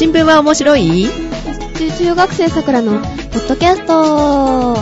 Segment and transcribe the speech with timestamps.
[0.00, 1.10] 新聞は面白い？
[1.78, 4.74] 中中学生さくらのポッドキャスト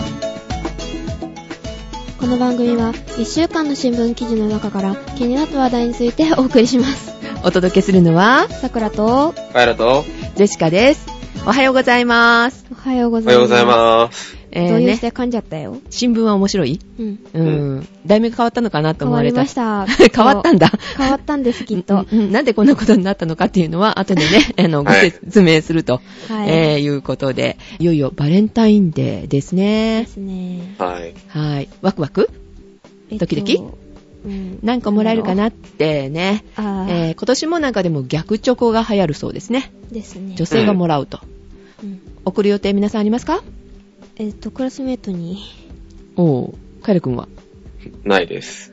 [2.21, 7.13] この番組は1週間の新聞記事の中から気になった話題について お送りします。
[7.43, 10.05] お届けするのは、さくらと、カエラと、
[10.37, 11.05] ジェシカです。
[11.45, 12.65] おはようございます。
[12.71, 14.38] おはようごおざいます。
[14.51, 15.77] えーね、動揺して噛んじゃったよ？
[15.91, 16.81] 新聞は面白い？
[16.99, 17.19] うん。
[17.35, 17.43] う
[17.81, 17.89] ん。
[18.07, 19.45] 題名が変わったのかなと思われた。
[19.45, 20.09] 変わりました。
[20.09, 20.73] 変わったんだ。
[20.97, 22.07] 変わったんです、きっと。
[22.13, 26.51] なんでこんなことになったのかっていうのは、後でね、 あの、ごはい説明すると、はい。
[26.51, 30.07] えーいうことで、いよいよバレンタインデーですでね。
[30.09, 30.75] すね。
[30.79, 31.15] はい。
[31.29, 31.69] はい。
[31.83, 32.31] ワクワク？
[33.11, 33.61] えっとドキドキ？
[34.25, 34.59] うん。
[34.63, 36.43] なんかもらえるかなってね。
[36.57, 39.71] えー今年もなんかでも逆チョコが流行るそうですね。
[39.93, 40.35] ですね。
[40.37, 41.21] 女性がもらうと。
[41.85, 42.01] うん。
[42.25, 43.43] 送る予定皆さんありますか？
[44.19, 45.39] えっと、クラスメイトに、
[46.17, 46.55] おう。
[46.83, 47.29] カエル君は？
[48.05, 48.73] ないです。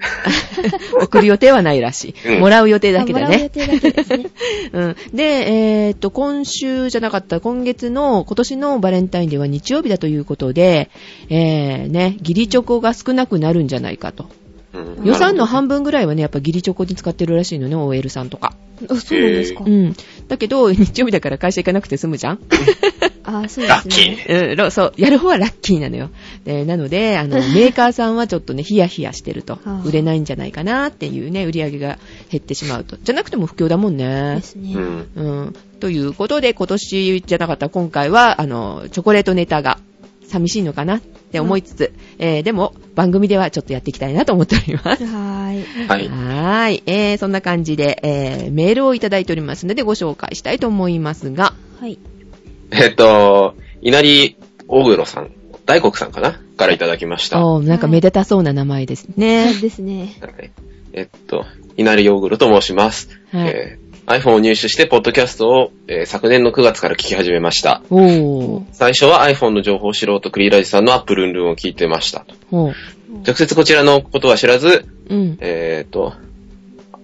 [0.99, 2.33] 送る予定はないらしい。
[2.33, 3.49] うんもらう予定だけだあもらう予ね。
[3.51, 4.25] 定だけですね。
[4.73, 4.95] うん。
[5.13, 10.89] で、えーっと、今週じゃなかった、今月の、今年のバレンタインデーは日曜日だということで、
[11.29, 14.25] えー、ね、ギリチョコが少なくなるんじゃないかと。
[14.75, 15.75] うん予算の半分。
[15.77, 18.53] 分ぐらいはね、やっぱギリチョコに使ってるらしいのね、OL さんとか。
[18.89, 19.63] あ、そうなんですか？
[19.65, 19.69] う。
[19.69, 19.95] ん。
[20.27, 22.39] だけど、 日曜日だから会社行かなくて済むじゃん
[23.23, 24.25] あ、そうでラッキすね。
[24.27, 24.49] ー。
[24.51, 26.09] うん、ろそう、やる方はラッキーなのよ。
[26.45, 31.97] でなので、あの、 メーカーさんはちょっとね、ヒヤヒヤしてるとはあ、売れないんじゃないかなっていうね、売り上げが
[32.31, 32.97] 減ってしまうと。
[33.03, 34.41] じゃなくても不況だもんねで。
[34.41, 34.73] すね。
[34.75, 35.07] うん。
[35.15, 35.55] うん。
[35.79, 39.79] ということで、今年じゃなかった今回は、あの、チョコレートネタが
[40.27, 41.01] 寂しいのかなっ
[41.35, 45.03] て思いつつ、えー、でも、番組ではちょっとやっていきたいなと思っております。
[45.05, 45.87] はーい。
[45.87, 46.07] はい。
[46.07, 46.83] はーい。
[46.85, 51.99] えー、そんな感じで、えー、メールをいただいておりますので、ご紹介したいと思いますが、はい。
[52.71, 55.31] えっと、稲荷大黒さん、
[55.65, 56.39] 大黒さんかな？
[56.55, 57.39] からいただきました。
[57.39, 59.51] はおーなんかめでたそうな名前ですね。
[59.51, 60.03] そうですね。
[60.05, 60.49] い
[60.93, 63.09] えっと、稲荷大黒と申します。
[63.31, 67.81] はいえー iPhone を入手して、ポッドキャストを、えー昨年の9月から聞き始めました。
[67.89, 68.63] おー。
[68.71, 72.25] 最初は iPhone の情報を知ろうとクリーラジさんのアップルンルンを聞いてました。
[72.51, 75.37] 直接こちらのことは知らず、うん。
[75.41, 76.13] えっ、と、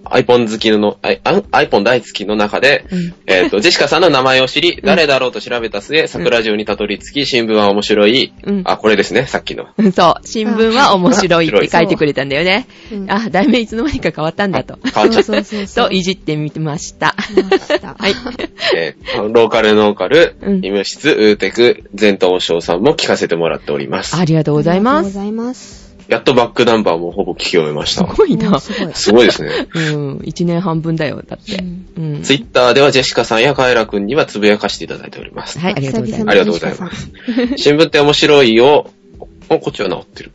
[0.04, 9.68] iPhone 好きの、iPhone 大好きの中で、うんえっ、と、ジェシカさんの名前を知り、誰だろうと調べた末、桜城にたどり着き、新聞は面白い、うんあ、これですね、さっきの。
[9.92, 12.96] そう、新聞は面白いって書いてくれたんだよねう。
[12.96, 14.78] んあ、題名いつの間にか変わったんだと。
[14.82, 15.24] 変わっちゃった。
[15.24, 15.88] そうそうそう。
[15.90, 17.14] と、いじってみました。
[17.50, 17.94] ました。
[17.98, 18.14] はい。
[18.76, 24.16] えーローカルノーカル、うん医務室、ウーテク、全東翔さんも聞かせてもらっております。
[24.16, 24.96] ありがとうございます。
[24.98, 25.81] ありがとうございます。
[26.12, 28.04] やっとバックナンバーもほぼ聞き終えましすた。
[28.04, 28.60] ごいな。
[28.60, 28.72] す
[29.12, 29.26] ごい。
[29.26, 29.66] ですね。
[29.74, 30.20] うん。
[30.24, 31.56] 一年半分だよ、だって。
[31.96, 32.22] うん。
[32.22, 35.58] ツイッターではジェシカさんやカエラくんにはつぶやかしていただいております。
[35.58, 37.10] はい、ありがとうございまありがとうございます。
[37.56, 38.90] 新聞って面白いを、
[39.48, 40.32] お、こっちは治ってる。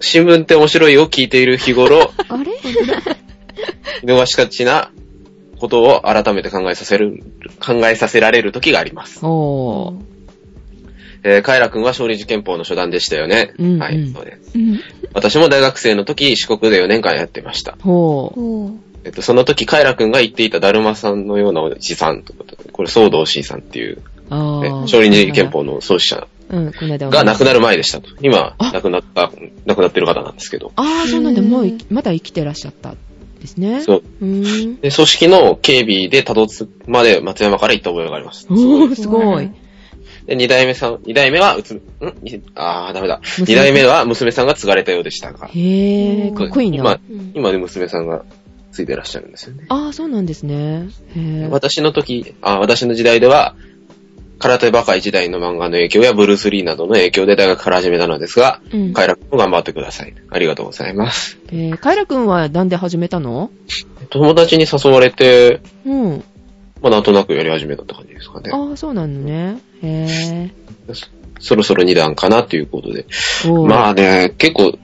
[0.00, 2.52] 新聞って面白いを聞いている日頃、あれ？
[4.02, 4.90] 見逃しがちな
[5.58, 7.22] ことを改めて考えさせる、
[7.64, 9.20] 考えさせられる時があります。
[9.20, 9.20] す。
[9.24, 10.13] おー。
[11.26, 13.54] えー、カエラくんは勝利寺憲法の初段でしたよね。
[13.58, 14.52] うんうんはい、そうです。
[14.54, 14.80] うん。
[15.14, 17.76] 私も大学生の時、四国で4年間やってました。
[17.80, 18.84] ほう。
[19.04, 24.80] えっと、その時、カエラくんが言っていただるまさんのようなおじさんということで、これ、総道氏さんっていう、ね、あー。
[24.82, 28.10] 勝利寺憲法の創始者が亡くなる前でしたと。
[28.20, 29.32] 今、あ亡くなった、
[29.64, 30.72] 亡くなってる方なんですけど。
[30.76, 31.40] ああ、そうなんだ。
[31.40, 32.94] へーもうい、まだ生きてらっしゃった。
[33.40, 33.82] ですね。
[33.82, 34.02] そう。
[34.20, 34.80] うーん。
[34.80, 38.46] で、組織の警備でたどつまで松山から行った覚えがあります。
[38.50, 39.50] おー、すごい。
[40.26, 41.82] で、二代目さん、二代目は、うつ、ん？
[42.22, 43.20] にあー、ダメだ。
[43.38, 45.48] 娘二代目は娘さんが継がれたようでしたが。
[45.48, 46.76] へー、かっこいいな。
[46.78, 48.24] 今、うん今で娘さんが
[48.72, 49.66] 継いでらっしゃるんですよね。
[49.68, 50.88] ああ、そうなんですね。
[51.14, 51.48] へー。
[51.50, 53.54] 私の時、あ私の時代では、
[54.38, 60.14] 空手バカイ時代の漫画の影響やブルース・リーなどの影響で大学から始めたのですが、うんカイラ君も頑張ってください。
[60.30, 61.38] ありがとうございます。
[61.48, 63.50] えー、カイラくんはなんで始めたの？
[64.10, 66.24] 友達に誘われて、うん。
[66.82, 68.50] まあなんとなくやり始めたって感じですかね。
[68.52, 69.60] ああ、そうなのね。
[69.84, 70.50] へ
[71.40, 73.06] そろそろ2段かなっていうことで。
[73.68, 74.78] まあね、結構、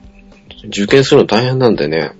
[0.67, 2.11] 受験するの大変なんでね、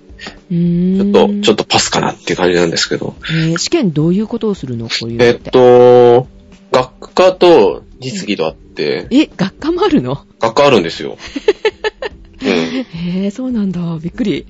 [0.50, 3.14] ちょっと、ちょっとパスかなっていう感じなんですけど。
[3.30, 4.88] えー試験どういうことをするの？
[4.88, 5.34] こういうのえっ。
[5.38, 6.26] と、
[6.72, 10.24] 学科と実技とあって、え、学科もあるの？
[10.40, 11.16] 学科あるんですよ。
[12.42, 12.48] うん。
[12.48, 12.86] へ
[13.26, 13.80] え、そうなんだ。
[14.02, 14.46] びっくり。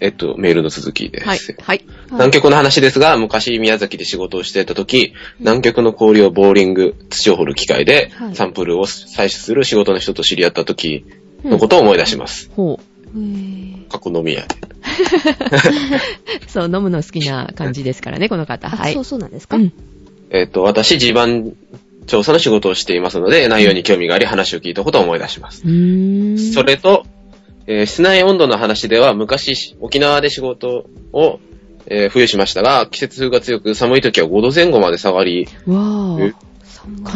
[0.00, 1.26] えっと、メールの続きです。
[1.26, 1.38] はい。
[1.62, 1.84] はい。
[2.10, 11.04] 南極の話ですが、昔宮崎で仕事をしていた時、南極の氷をボーリング、土を掘る機械ではいサンプルを採取する仕事の人と知り合った時
[11.44, 12.50] のことを思い出します。
[12.54, 12.80] ほ
[13.14, 14.46] へー過去飲み屋で。
[14.54, 16.48] う。
[16.48, 18.68] そう、飲むの好きな感じですからね、この方。
[18.68, 18.94] あ、はい。
[18.94, 19.72] そうそうなんですか、うん。
[20.30, 21.54] えっと、私、地盤
[22.06, 25.62] 調査の仕事をしていますので、内容に興味があり話を聞いたことを思い出します。
[25.64, 26.52] うーん。
[26.52, 27.06] それと、
[27.70, 31.38] えー室内温度の話では、昔、沖縄で仕事を、
[31.86, 35.46] えー冬しましたが、季節風が強く寒い時は5度前後まで下がり。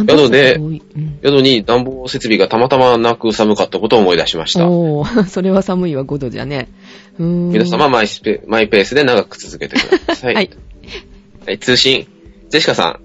[0.07, 0.83] 宿でうん
[1.23, 4.69] 宿に暖房設備がたまたまなく寒かったことを思い出しました。
[4.69, 6.69] おー、 それは寒いわ、5度じゃね。
[7.19, 10.35] 皆様マイスペ、マイペースで長く続けてください。
[10.35, 10.51] はい。
[11.47, 12.07] はい、通信。
[12.51, 13.01] ジェシカさん。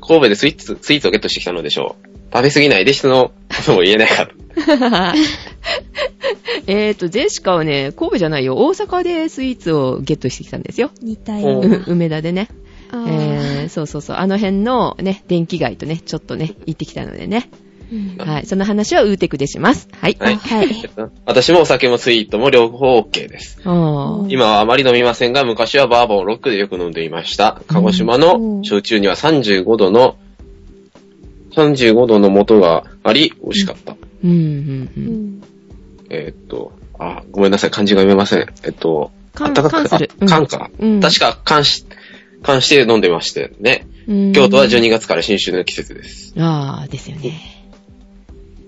[0.00, 2.08] 神戸でスイーツ、スイーツをゲットしてきたのでしょう。
[2.32, 4.32] 食べ過ぎないで人のことも言えないかと。
[6.66, 10.90] えーと、ジェシカはね、神戸じゃないよ、大阪でスイーツをゲットしてきたんですよ。
[11.02, 12.48] 似たおよう梅田でね。
[12.92, 14.16] えー、そうそうそう。
[14.16, 17.48] あの辺のね、電気街とね、ちょっとね、行ってきたのでね。
[17.92, 18.46] うんはい。
[18.46, 19.88] その話はウーテクでします。
[20.00, 20.16] はい。
[20.20, 20.34] はい。
[20.34, 20.90] あはい
[21.26, 23.60] 私もお酒もスイートも両方 OK です。
[23.64, 27.60] 今はあまり飲みませんが、昔はバーボンロックでよく飲んでいました。
[27.66, 30.16] 鹿児島の焼酎には35度の、
[31.52, 33.92] 35度の元があり、美味しかった。
[33.92, 34.34] うん、うん、う。
[34.34, 35.04] うん
[35.38, 35.42] ん
[36.10, 38.40] えーっと、あ、ごめんなさい、漢字が読めません。
[38.64, 40.70] えっと、缶あったかく缶するあ缶か。
[40.78, 41.86] うん確か缶し、
[42.42, 43.86] 缶して飲んでましてね。
[44.08, 46.34] うん京都は12月から新酒の季節です。
[46.38, 47.59] ああ、ですよね。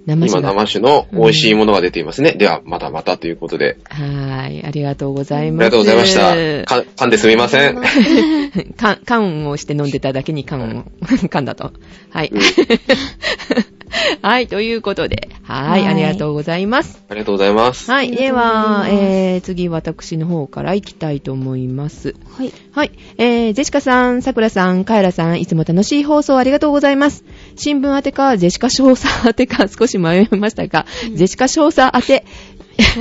[0.06, 2.32] 生今、酒が生酒の美味しいものが出ていますね。
[2.32, 4.64] では、またまたということで、はーい。
[4.64, 5.64] ありがとうございあます。
[5.64, 6.20] りがとうございました。
[6.66, 7.81] か噛んですみません。
[8.76, 10.84] 缶、缶をして飲んでただけに缶を、
[11.31, 11.72] 缶だと。
[12.10, 12.32] はい。
[14.22, 17.02] はい、ということで、はい、はいありがとうございます。
[17.08, 17.90] ありがとうございます。
[17.90, 22.14] はい、ではえー、次私の方から行きたいと思います。
[22.37, 22.52] はい。
[22.72, 22.93] はい。
[23.19, 27.25] えー、ジェシカさん、さくらさん、カエラさん、いつも楽しい放送ありがとうございます。
[27.56, 32.25] 新聞宛てか、ジェシカ少佐宛てか、少し迷いましたが、ジェシカ少佐宛て、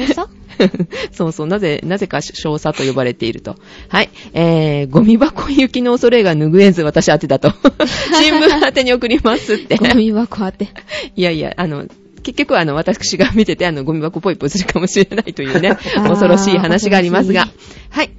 [0.08, 0.42] 少佐？
[1.12, 3.56] そうそう、なぜ、なぜか少佐と呼ばれていると。
[3.90, 4.10] はい。
[4.34, 7.52] えー、ゴミ箱行きの恐れが拭えず私宛てだと。
[8.22, 9.78] 新聞宛てに送りますって。
[9.78, 10.70] ゴミ箱当て。
[11.16, 11.86] いやいや、あの、
[12.24, 17.60] 結局あの、私が見てて、あの、ゴミ箱ポイポイするかもしれないというね、ー恐ろしい話がありますが恐。
[17.90, 18.12] はい。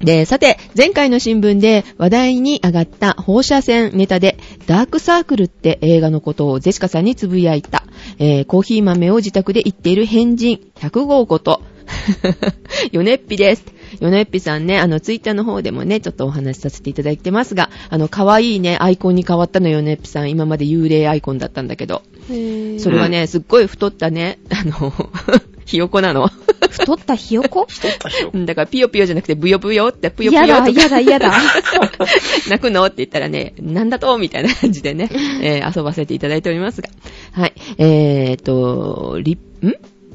[0.00, 7.84] で、さて、前回の新聞で話題に上がった放射線ネタで、ダークサークルって映画のことをゼシカさんにつぶやいた、
[8.18, 11.62] えーコーヒー豆を自宅で言っている変人100号こと、
[12.92, 13.64] ヨネッピです。
[14.00, 20.30] ヨネッピさんね、あの、ツイッターの方でもね、ちょっとお話しさせていただいてますが、あの、可愛いね、アイコンに変わったのよ、ヨネッピさん。
[20.30, 22.02] 今まで幽霊アイコンだったんだけど。
[22.78, 24.92] それはね、すっごい太ったね、あの、
[25.68, 26.28] ひよこなの？
[26.70, 27.66] 太ったひよこ？
[28.32, 30.80] うんだから、ピヨピヨじゃなくて、ブヨブヨって、ぷよぷよやだ、とか。
[30.80, 31.32] やだ、やだ。
[32.48, 32.84] 泣くの？
[32.86, 34.16] って言ったらね、なんだと？
[34.16, 35.10] みたいな感じでね、
[35.42, 36.88] えー遊ばせていただいておりますが。
[37.32, 37.52] はい。
[37.76, 39.38] えーと、リ、ん？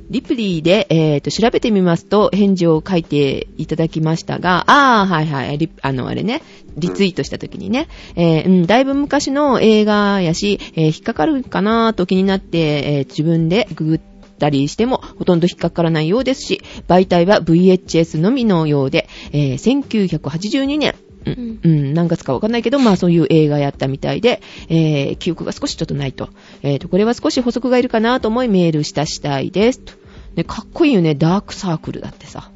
[0.09, 6.41] リプリーで、えーと、調べてみますと、返事を書いていただきましたが、あー、はいはい、リあの、あれね、
[6.77, 14.00] リツイートした時にね、えーうん、だいぶ昔の映画やし、えー引っかかるかなと気になって、えー自分でググっ
[14.38, 20.95] たりしてもほとんど引っかからないようですし、媒体は VHS のみのようで、えー1982年、
[21.25, 26.30] うん、うん、何月かわかんないけど、まあそういう映画やったみたいで、えー記憶が少しちょっとないと。
[26.62, 29.80] えーと、これは少し補足がいるかなと思いメールした次第です。
[29.80, 29.94] と。
[30.36, 32.50] ね、かっこいいよね、ダークサークルだってさ。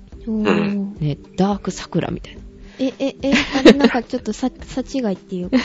[0.99, 2.41] ね、ダーク桜みたいな。
[2.79, 5.57] え、え、え、あれなんかちょっとさ、さ違いっていうか。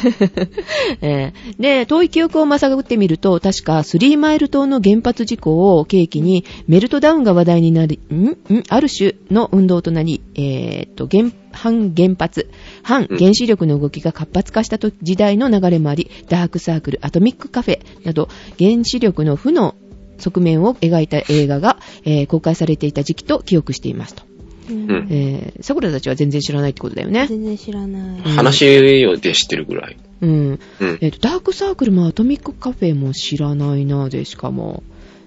[1.03, 8.31] えーで、遠い記憶をまさぐってみると、確かスリーマイル島の原発事故を契機にメルトダウンが話題になり、ん？
[8.31, 8.37] ん？
[8.69, 12.49] ある種の運動となり、えーっと、原、反原発、
[12.83, 19.75] 反原子力の動きが活発化した時代の流れもあり、ダークサークル、アトミックカフェなど、原子力の負の
[20.19, 24.32] 側面を描いた映画が、えー公開されていた時期と記憶していますと。
[24.69, 27.27] えー、桜たちは全然知らないってことだよね。
[27.29, 28.19] 全然知らない。
[28.19, 29.97] うん話で知ってるぐらい。
[30.21, 30.61] うん。
[30.81, 30.99] うん。
[31.01, 34.83] えっ、と、ダークサークルもアトミックカフェも知らないなで、しかも。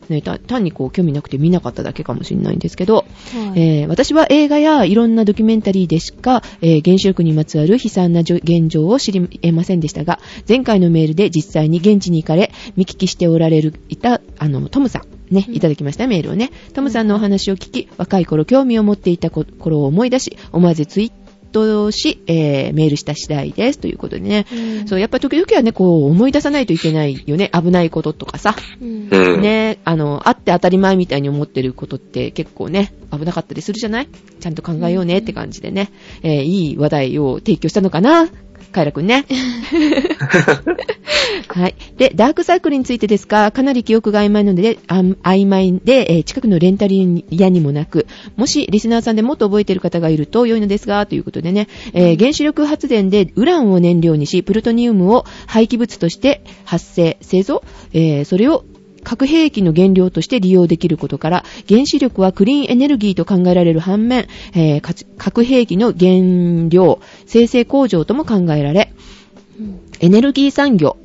[0.10, 3.06] ね、た単にこう興味なくて見なかっただけかもしれないんですけど、はい
[3.60, 15.15] えー私は映画やいろんなドキュメンタリーでしか、えー原子力にまつわる悲惨なじょ現状を知り得ませんでしたが、前回のメールで実際に現地に行かれ、見聞きしておられる、いた、あの、トムさん。
[15.32, 16.52] ね、いただきましたメールをね。
[16.74, 21.10] トムさんのお話を聞き、若い頃興味を持っていた頃を思い出し、思わずツイー
[21.52, 23.80] トし、えーメールした次第です。
[23.80, 24.46] ということでね。
[24.52, 27.50] うんそう、やっぱ時々はね、こう思い出さないといけないよね。
[27.54, 28.56] 危ないこととかさ。
[28.82, 29.42] うんうん。
[29.42, 34.08] ね、あの、あって当たり前みたいに思ってることって結構ね、危なかったりするじゃない？
[34.42, 35.92] ちゃんと考えようねって感じでね、
[36.24, 38.28] えーいい話題を提供したのかな？
[38.72, 39.26] カイラくんね。
[41.48, 41.76] はい。
[41.98, 46.96] で、ダークサークルについてですが、かなり記憶が曖昧なので、曖昧で、えー近くのレンタル
[47.30, 58.66] 屋にもなく、もしリスナーさんでもっと覚えている方がいると良いのですが、ということでね、えー原子力発電でウランを燃料にし、プルトニウムを廃棄物として発生、製造、えーそれを
[59.06, 68.92] 核兵器の原料として利用できることから、原子力はクリーンエネルギーと考えられる反面、えー核兵器の原料、生成工場とも考えられ、
[70.02, 70.98] エネルギー産業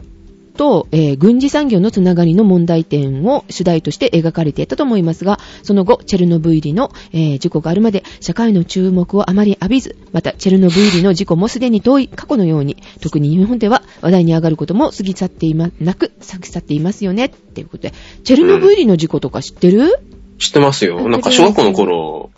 [0.61, 19.99] と、えー軍事産業のつながりの問題点を主題として描かれていたと思いますが、その後、チェルノブイリの、えー事故があるまで社会の注目をあまり浴びず、また、チェルノブイリの事故もすでに遠い過去のように、特に日本では話題に上がることも過ぎ去っていま、なく、過ぎ去っていますよね、っていうことで、チェルノブイリの事故とか知ってる、
[20.39, 21.09] 知ってますよ。
[21.09, 22.31] なんか小学校の頃、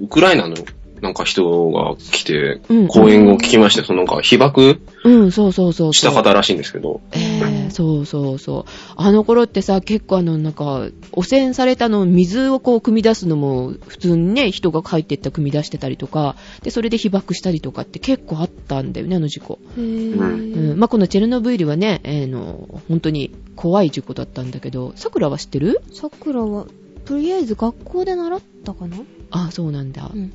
[0.00, 0.56] ウクライナの
[1.00, 5.94] なんか人が来てうん、講演を聞きまして、そのなんか被爆うん、そうそうそう。
[5.94, 8.64] した方らしいんですけど、えー、そうそうそう。
[8.96, 19.58] あの頃ってさ、結構あの、なんか、汚染されたの、水をこう、汲み出すのも、普通にね、人が帰ってった汲み出してたりとか、で、それで被爆したりとかって結構あったんだよね、あの事故。
[19.78, 20.78] へうぇん。
[20.78, 25.82] まあ、このチェルノブイリはね、えーの、本当に怖い事故だったんだけど、桜は知ってる？
[25.92, 26.66] さくらは、
[27.04, 28.96] とりあえず学校で習ったかな？
[29.30, 30.10] ああ、そうなんだ。
[30.12, 30.32] うん。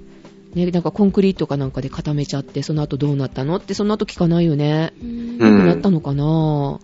[0.55, 4.93] ね、なんかコンクリートかなんかで固めちゃって、その後どうなったのって、その後聞かないよね。
[5.01, 6.79] ううん良くなったのかな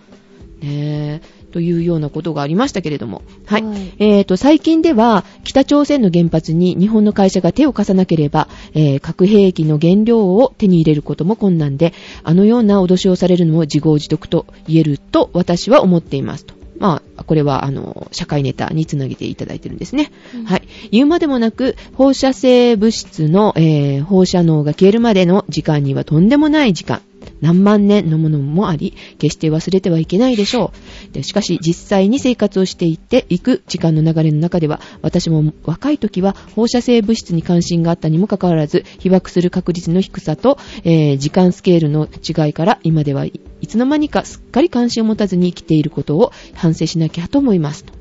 [0.62, 1.22] ねえ、
[1.52, 3.22] というようなことがありましたけれども。
[3.46, 3.64] はい。
[3.64, 11.94] はいえーと、最近では、北朝鮮の原発に日本の会社が手を貸さなければ、えー核兵器の原料を手に入れることも困難で、
[12.24, 16.57] あのような脅しをされるのも自業自得と言えると私は思っていますと。
[16.80, 20.12] まあ、これは、あの、社会ネタにつなげていただいてるんですね。
[20.36, 20.68] うんはい。
[20.92, 27.02] 言うまでもなく、放射性物質の、えー放射能が消えるまでの時間にはとんでもない時間。
[27.42, 30.72] 何万年のものもあり、決して忘れてはいけないでしょ
[31.12, 31.14] う。
[31.14, 47.84] でしかし、実際に生活をしていっていく時間の流れの中では、私も若い時は放射性物質に関心があったにもかかわらず、被爆する確率の低さと、えー時間スケールの違いから、今ではいつの間にかすっかり関心を持たずに生きていることを反省しなきゃと思います。
[47.84, 47.94] と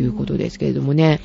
[0.00, 1.20] いうことですけれどもね。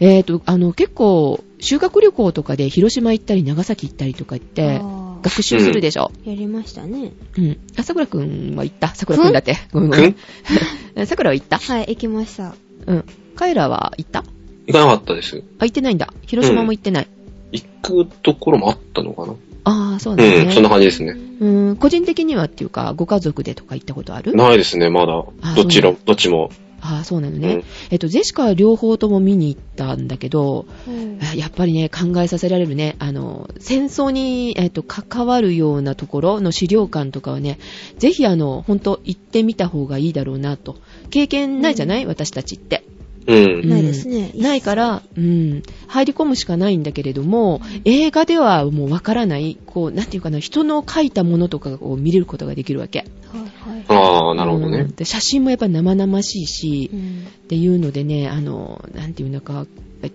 [0.00, 4.80] えっ、と、あの、結構、修学旅行とかで広島行ったり長崎行ったりとか行って、
[5.24, 6.12] 学習するでしょ。
[6.24, 7.12] やりましたね。
[7.38, 7.58] うん。
[7.78, 8.88] あ、桜くんは行った？
[8.94, 9.56] 桜くんだって。
[9.72, 11.06] ごめんごめん。
[11.06, 11.58] 桜 は行った？
[11.58, 12.54] はい、行きました。
[12.86, 13.04] うん。
[13.34, 14.22] カエラは行った？
[14.66, 15.42] 行かなかったです。
[15.58, 16.12] あ、行ってないんだ。
[16.26, 17.08] 広島も行ってない。
[17.52, 19.34] 行くところもあったのかな
[19.66, 20.44] ああ、そうなんだね。
[20.44, 21.16] うん、そんな感じですね。
[21.40, 24.34] うん、個人的にはっていうか、ご家族でとか行ったことある？
[24.36, 25.54] ないですね、まだあ。
[25.54, 26.50] どっちそうも、どっちも。
[26.84, 27.54] ああ、そうなのね。
[27.54, 32.96] うんえっと、ジェシカは両方とも見に行ったんだけど、うんあやっぱりね、考えさせられるね。
[32.98, 37.58] あの、戦争に、えっと、関わるようなところの資料館とかはね、
[37.98, 40.76] ぜひあの、ほんと行ってみた方がいいだろうなと。
[41.10, 42.84] 経験ないじゃない、私たちって。
[43.26, 43.68] うん。
[43.68, 53.00] ないですねうんないから、うん、入り込むしかないんだけれども、映画ではもうわからない、こう、なんていうかな、人の書いたものとかを見れることができるわけ。
[53.00, 53.98] はいはい。
[53.98, 54.94] ああ、なるほどねうん。
[54.94, 59.66] で写真もやっぱ生々しいし、うんっていうのでね、あの、なんていうのか、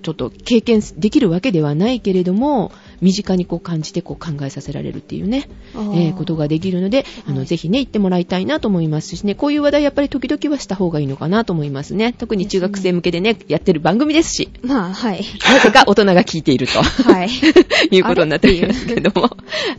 [0.02, 12.14] ちょっと経験できるわけではないけれども、身近にこう感じてこう考えさせられるっていうね、えーことができるので、あの、はいぜひね、行ってもらいたいなと思いますしね、こういう話題やっぱり時々はした方がいいのかなと思いますね。
[12.14, 15.24] 特に中学生向けでね、やってる番組ですし、まあ、はい。
[15.52, 16.82] なぜか大人が聞いていると。
[16.82, 17.30] はい。
[17.92, 19.30] いうことになっていますけれども。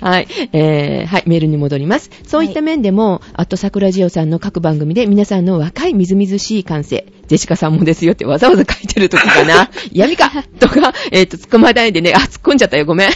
[0.00, 0.26] はい。
[0.52, 2.10] えー、はい、メールに戻ります。
[2.26, 9.70] そういった面でも、あと桜ジオさんの各番組で皆さんの若いみずみずしい感性、ジェシカさんもですよってわざわざ書いてる時かな。
[9.94, 10.32] 闇か？
[10.58, 13.10] とか、えっ、と、突っ込まないでね、あ、突っ込んじゃったよ、ごめん。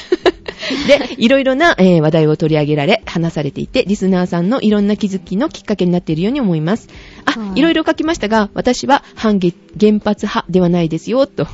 [0.89, 6.89] で、いろいろな、えー話題を取り上げられ、話されていて、リスナーさんのいろんな気づきのきっかけになっているように思います。
[7.25, 11.47] あ、はいいろいろ書きましたが、私は反原原発派ではないですよ、と。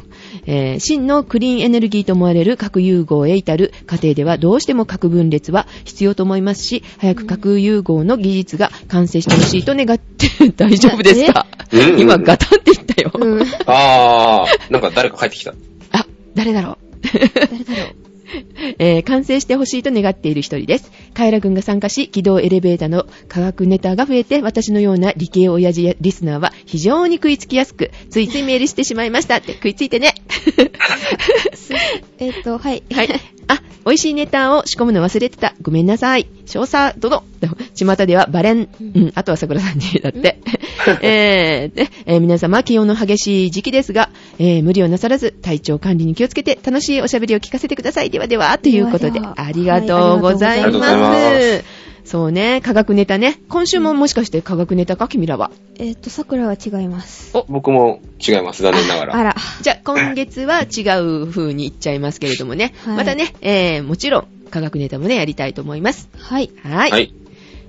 [0.47, 11.47] えー真のクリーンエネルギーと思われる核融合へ至る過程ではどうしても核分裂は必要と思いますし、早く核融合の技術が完成してほしいと願って、 大丈夫ですか？
[11.73, 12.01] え？
[12.01, 13.11] 今ガタンって言ったよ。
[13.15, 13.43] うん。
[13.43, 15.55] ああ、なんか誰か帰ってきた。
[15.93, 16.79] あ、誰だろう。
[17.13, 18.00] 誰だろう。
[18.79, 20.91] えー完成してほしいと願っている一人です。
[21.15, 30.15] カエラ軍が参加し、軌道エレベーターの科学ネタが増えて、私のような理系親父やリスナーは非常に食いつきやすく、ついついメールしてしまいましたって食いついてね。
[32.21, 32.83] えっと、はい。
[32.93, 33.09] はい。
[33.49, 35.55] あ、美味しいネタを仕込むの忘れてた。
[35.63, 36.29] ごめんなさい。
[36.45, 37.25] 少佐殿。
[37.75, 38.69] 巷ではバレン。
[38.79, 40.39] うん、あとは桜さんに、だって。
[41.03, 48.11] えーでえー皆様、気温の激しい時期ですが、えー無理をなさらず、体調管理に気をつけて、楽しいおしゃべりを聞かせてください。
[48.11, 50.71] ではでは、ということで、ありがとうござい。
[50.71, 53.41] ますそうね、科学ネタね。
[53.49, 55.51] 今週ももしかして科学ネタか、君らは？
[55.79, 57.37] えっと、桜は違います。
[57.37, 59.17] お、僕も違います、残念ながら。
[59.17, 59.37] あら。
[59.63, 62.75] じゃあ、今月は違う風に言っちゃいますけれどもね。
[62.85, 66.09] はいまたね、えー、もちろん、科学ネタもね、やりたいと思います。
[66.19, 66.51] はい。
[66.63, 66.91] はい。
[66.91, 67.15] はい。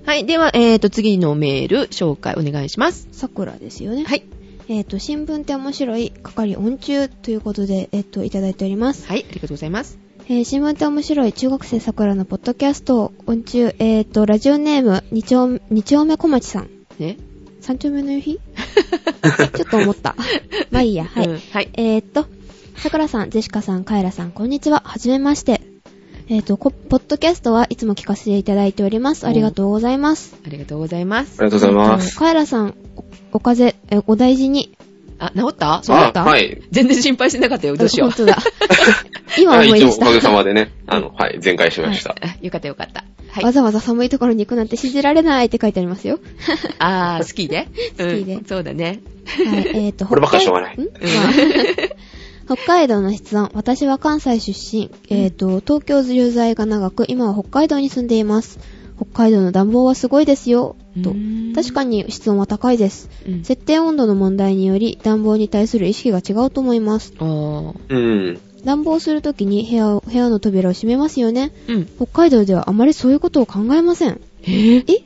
[0.06, 0.26] はい。
[0.26, 3.08] では、えーと、次のメール、紹介お願いします。
[3.12, 4.04] 桜ですよね。
[4.04, 4.24] はい。
[4.68, 9.08] えっ、と、新聞って面白い、係音中ということで、えっ、と、いただいております。
[9.08, 10.00] はい、ありがとうございます。
[10.32, 16.70] えー、新聞って面白い中学生桜のポッドキャスト音中、えっ、と、ラジオネーム、二丁二丁目小町さん。
[17.00, 17.18] ね。
[17.60, 18.40] 三丁目の夕日？
[19.58, 20.16] ちょっと思った。
[20.72, 21.28] まあいいや、はい。
[21.28, 21.70] うんはい。
[21.74, 22.28] えーっと、
[22.78, 24.84] 桜さん、ジェシカさん、カエラさん、こんにちは。
[24.86, 25.60] はじめまして。
[26.30, 29.28] えーっと、こポッドキャストはいつも聞かせていただいております。
[29.28, 30.34] ありがとうございます。
[30.46, 31.44] ありがとうございますあ。
[31.44, 32.16] りがとうございます。
[32.16, 34.72] カエラさん、おお風邪、えお大事に。
[35.22, 35.82] あ、治った？
[35.84, 36.22] そうだった？
[36.22, 36.62] あはい。
[36.72, 37.76] 全然心配してなかったよ。
[37.78, 38.12] どうしようあ。
[38.12, 38.38] 本当だ。
[39.40, 40.06] 今はい思い出した。
[40.06, 42.16] 一応おかげさまでね、 あの、はい、全開しました。
[42.22, 43.04] あよかったよかった。
[43.32, 43.44] はい。
[43.44, 46.20] わざわざ寒いところに行くなんて信じられないって書いてありますよ。
[46.80, 49.00] あー、スキーでスキーでうんそうだね。
[49.26, 50.86] はい、えーっと、こればっかりしょうがないんま
[52.50, 53.50] あ北海道の質問。
[53.54, 54.92] 私は関西出身。
[55.10, 58.60] えっ、と、東京住在が長く、今は北海道に住んでいます。
[59.02, 60.76] 北海道の暖房はすごいですよ。
[61.04, 61.16] と
[61.56, 63.10] 確かに室温は高いです。
[63.28, 67.14] うん設定温度の問題により暖房に対する意識が違うと思います。
[67.18, 68.40] あーうん。
[68.64, 71.52] 暖房するときに部屋を、部屋の扉を閉めますよね。
[71.68, 71.86] うん。
[71.86, 74.22] 北海道ではあまりそういうことを考えません。
[74.44, 74.86] えー？
[74.88, 75.04] え？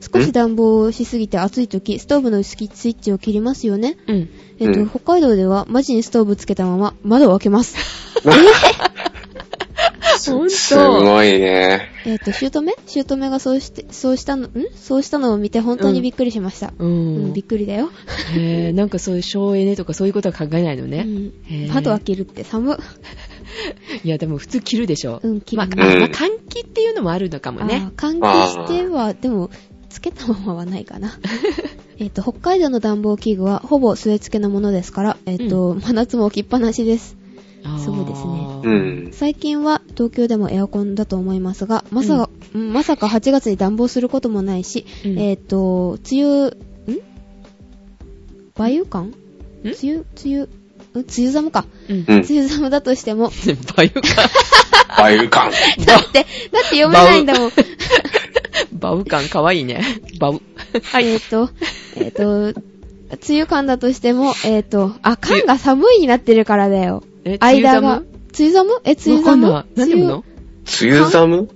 [0.00, 3.96] 少し暖房をしすぎて暑いとき、ストーブのスイッチを切りますよね。
[4.08, 4.28] うん。
[4.58, 7.76] えっ、と、うん北海道ではマジにストーブつけたまま窓を開けます。
[10.26, 11.90] ほんとすごいね。
[12.06, 12.74] えっ、と、姑？
[12.86, 14.52] 姑がそうして、そうしたの、ん？
[14.74, 16.72] そうしたのを見て本当にびっくりしました。
[16.78, 17.44] ううん、んびっ。
[17.50, 17.90] くりだよ。
[18.34, 21.04] へーなんかそういう省エネとかそういうことは考えないのね。
[21.06, 22.78] うん窓開けるって寒。
[24.04, 25.20] いや、でも普通着るでしょ。
[25.22, 28.20] うん着るまあ、うんまあ、換気っていうのもあるのかもね換
[28.66, 29.50] 気しては、でも、
[29.88, 31.18] つけたままはないかな。
[31.98, 37.16] えっと、北海道の暖房器具はほぼ据え付けのものですから、えっ、と、真夏も置きっぱなしです。
[37.84, 38.70] そうですねう
[39.08, 39.12] ん。
[39.12, 46.52] 最近は東京でもエアコンだと思いますが、まさか、うんまさか8月に暖房することもないし、うんえっ、と、梅雨、ん？
[48.56, 49.04] 梅雨感？
[49.08, 49.12] ん？
[49.62, 50.48] 梅雨、梅雨、ん？
[50.94, 51.64] 梅雨寒か。
[51.88, 53.30] 梅雨寒だとしても、
[53.76, 54.02] バウか。
[54.98, 55.50] バイ感。
[55.86, 57.52] だって、だって読めないんだもん。
[58.72, 59.82] バウ感かわいいね。
[60.18, 60.40] バウ。
[60.82, 61.06] はい。
[61.06, 61.50] えっ、と、
[61.96, 62.54] えっ、と、梅
[63.30, 67.02] 雨感だとしても、えっ、と、あ、感が寒いになってるからだよ。
[67.24, 67.98] え間が。
[68.38, 68.80] 梅雨寒？
[68.84, 69.50] え、梅雨寒？
[69.50, 69.86] わかんない。
[69.86, 70.24] なんていうの
[70.82, 71.36] 梅雨寒？
[71.36, 71.50] 梅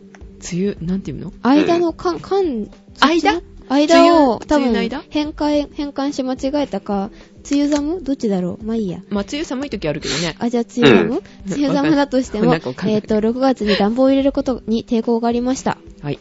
[0.53, 1.33] 雨、なんていうの？
[1.43, 2.69] 間の間、間、
[3.01, 3.43] 間？
[3.69, 4.75] 間を多分
[5.09, 7.11] 変換、変換し間違えたか、
[7.51, 8.03] 梅雨寒？
[8.03, 8.65] どっちだろう？
[8.65, 8.99] まあいいや。
[9.09, 10.37] まあ、梅雨寒い時あるけどね。
[10.39, 11.53] あ、じゃあ梅雨寒、うん。
[11.55, 15.79] 梅雨寒だとしても、えっ、と、6月に暖房を入れることに抵抗がありました。
[16.03, 16.19] はい。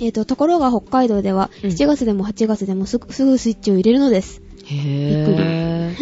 [0.00, 1.70] えっ、と、ところが北海道では、うん。
[1.70, 4.42] 7月でも8月でもすぐ、すぐスイッチを入れるのです。
[4.66, 5.94] へ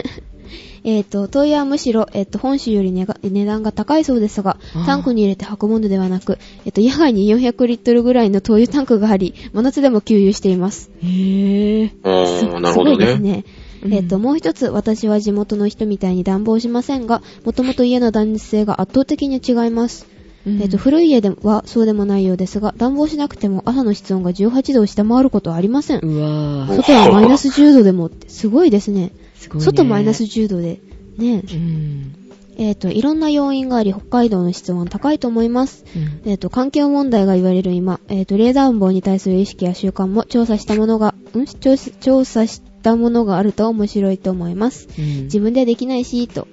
[0.86, 10.92] えっ、と、問いはむしろ、えっ、と、本州より値が値段が高いそうですがタンクに入れて運ぶものではなく、えっ、と、野外に400リットルぐらいの灯油タンクがあり、真夏でも給油しています。
[11.02, 11.82] ー。
[11.82, 12.38] へー。
[12.38, 13.44] すああ、なるほどすごいですね。
[13.90, 20.06] えっ、と、もう一つ、私は地元の人みたいに暖房しませんが、もともと家の断熱性が圧倒的に違います。
[20.46, 25.98] うんえっ、と、古い家ではそうでもないようですが、暖房しなくても朝の室温が18度を下回ることはありません。
[25.98, 26.76] うわー。
[26.76, 29.10] 外はマイナス10度でもって、すごいですね。
[29.46, 29.64] すごいね。
[29.64, 30.80] 外マイナス10度で。
[31.18, 32.14] ねうん。
[32.58, 35.84] えっ、と、いろんな要因があり、北海道の室温は高いと思います。
[35.94, 41.44] うんえっ、と、環境問題が言われる今、えっ、と、冷暖房に対する意識や習慣も調査したものが、ん？
[41.44, 44.88] 調査調査したものがあると面白いと思います。
[44.98, 46.48] うん自分ではできないし、と。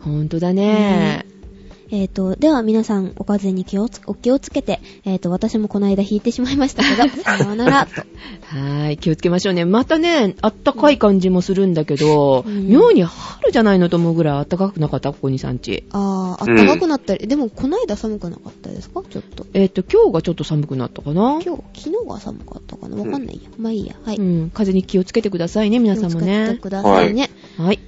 [0.00, 1.27] ほんとだね。
[1.90, 8.00] えっ、と、では皆さん、お風邪に気をつ、お気をつけて、えっ、と、私もこの間引いてしまいましたけど、 さようなら、と。
[8.00, 9.64] はーい、気をつけましょうね。
[9.64, 15.84] またね、あったかい感じもするんだけど、うん妙に春じゃないのと思うぐらいあったかくなかったここ2、3日。
[15.92, 19.02] あー、あったかくなったり、でもこの間寒くなかったですか？
[19.08, 19.46] ちょっと。
[19.54, 21.40] えっ、と、今日がちょっと寒くなったかな？
[21.42, 22.96] 今日、昨日が寒かったかな？
[22.96, 23.48] わかんないや。
[23.58, 23.96] まあいいや。
[24.04, 24.16] はい。
[24.16, 26.58] うん、風に気をつけてくださいね、皆さんも気をつけてね。
[26.60, 27.30] くださいね。
[27.56, 27.78] はい。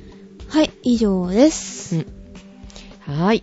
[0.48, 1.96] はい、以上です。
[3.08, 3.14] うん。
[3.14, 3.42] はい。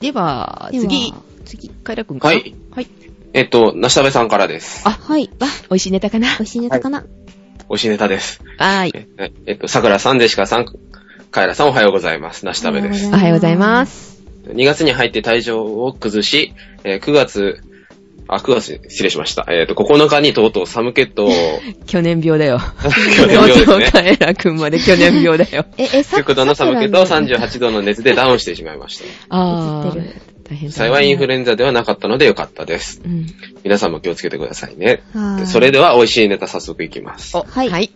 [0.00, 1.12] では、次、
[1.44, 1.70] 次。
[1.70, 2.34] カイラくんかな？
[2.34, 2.54] はい。
[2.70, 2.88] はい。
[3.32, 4.82] えっと、なしたべさんからです。
[4.86, 5.28] あ、はい。
[5.40, 6.28] わ、美味しいネタかな？
[6.38, 7.08] 美味しいネタかな、美
[7.70, 8.40] 味しいネタです。
[8.58, 8.92] はーい。
[8.94, 10.66] ええっと、さくらさん、デシカさん、
[11.30, 12.46] カエラさんおはようございます。
[12.46, 13.08] なしたべです。
[13.08, 14.22] おはようございます。
[14.44, 17.62] 2月に入って体調を崩し、えー9月、
[18.28, 19.46] あ、9月、失礼しました。
[19.48, 21.30] えっ、と、9日にとうとうサムケットを、
[21.86, 22.60] 去年病だよ。
[23.16, 23.90] 去年病ですね。
[23.90, 25.64] カエラくんまで去年病だよ。
[25.78, 29.04] え、え、さ極度のサムケットをさくら38度の熱でダウンしてしまいました。
[29.30, 30.14] あー映ってる。
[30.50, 33.00] 大変幸いインフルエンザではなかったのでよかったです。
[33.04, 33.26] うん。
[33.64, 35.02] 皆さんも気をつけてくださいね。
[35.14, 37.36] はーいそれでは美味しいネタ早速いきます。
[37.36, 37.90] お、はいはい。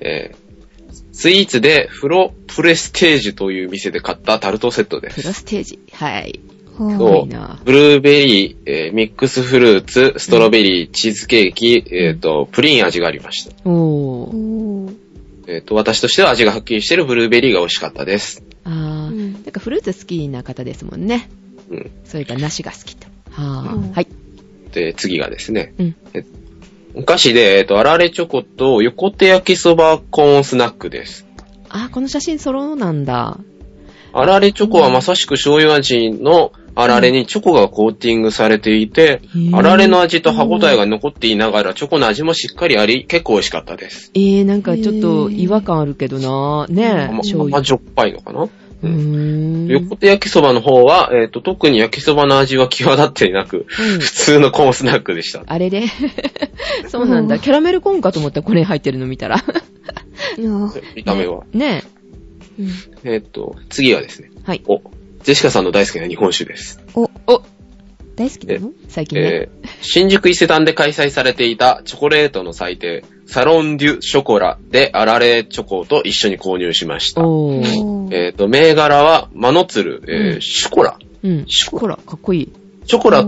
[0.00, 0.46] えー
[1.12, 5.32] スイーツでフロプレステージという店で買ったタルトセットでプロす。
[5.32, 5.80] ステージ。
[5.94, 6.40] はい。
[6.76, 13.54] そうブルーベリー、えーミックスフルーツ、ストロベリー、チーズケーキ、えっ、と、プリン味がありました。
[13.68, 14.90] お
[15.48, 18.42] えっ、と、私としては味がはっきりしてるブルーベリーが美味しかったです。
[18.64, 21.30] あー、うんなんかフルーツ好きな方ですもんね。
[21.70, 21.90] うん。
[22.04, 23.06] それから梨が好きと。
[23.30, 23.94] はうんー。
[23.94, 24.08] はい。
[24.72, 25.96] で、次がですね、うん。
[26.94, 31.26] お菓子で、えっ、と、あられチョコと横手焼きそばコーンスナックです。
[31.70, 33.38] あー、この写真ソロなんだ。
[34.12, 44.10] あられチョコはまさしく醤油味のあられにチョコがコーティングされていて、へーあられの味と歯応えが残っていながら、チョコの味もしっかりあり、結構美味しかったです。
[44.14, 48.42] えー、なんかちょっと違和感あるけどなねえ、甘じょっぱいのかな？
[48.42, 49.66] うーん。
[49.68, 55.42] 横手焼きそばの方は、えっ、と、特に焼きそばの味は際立っていなく、うん普通のコーンスナックでした。
[55.46, 55.84] あれで？
[56.88, 57.38] そうなんだ。
[57.38, 59.42] キャラメルコーンかと思ったらこれ入ってるの見たら。
[60.94, 61.44] 見た目は。
[61.52, 61.84] ね
[62.58, 62.68] うん
[63.04, 64.40] えっ、と、次はですね、え。
[64.44, 64.62] はい。
[64.66, 64.80] お、
[65.26, 66.80] ジェシカさんの大好きな日本酒です。
[66.94, 67.42] お、お、
[68.14, 68.70] 大好きなの？
[68.86, 69.26] 最近ね。
[69.26, 77.22] えー新宿伊勢丹で開催されていたチョコレートの祭典、サロンデュショコラであられチョコと一緒に購入しました。
[78.16, 80.96] えっ、と、銘柄は、マノツル、えーうんショコラ。
[81.24, 81.44] うん。
[81.48, 82.52] ショコラ、かっこいい。
[82.84, 83.26] ショコラ、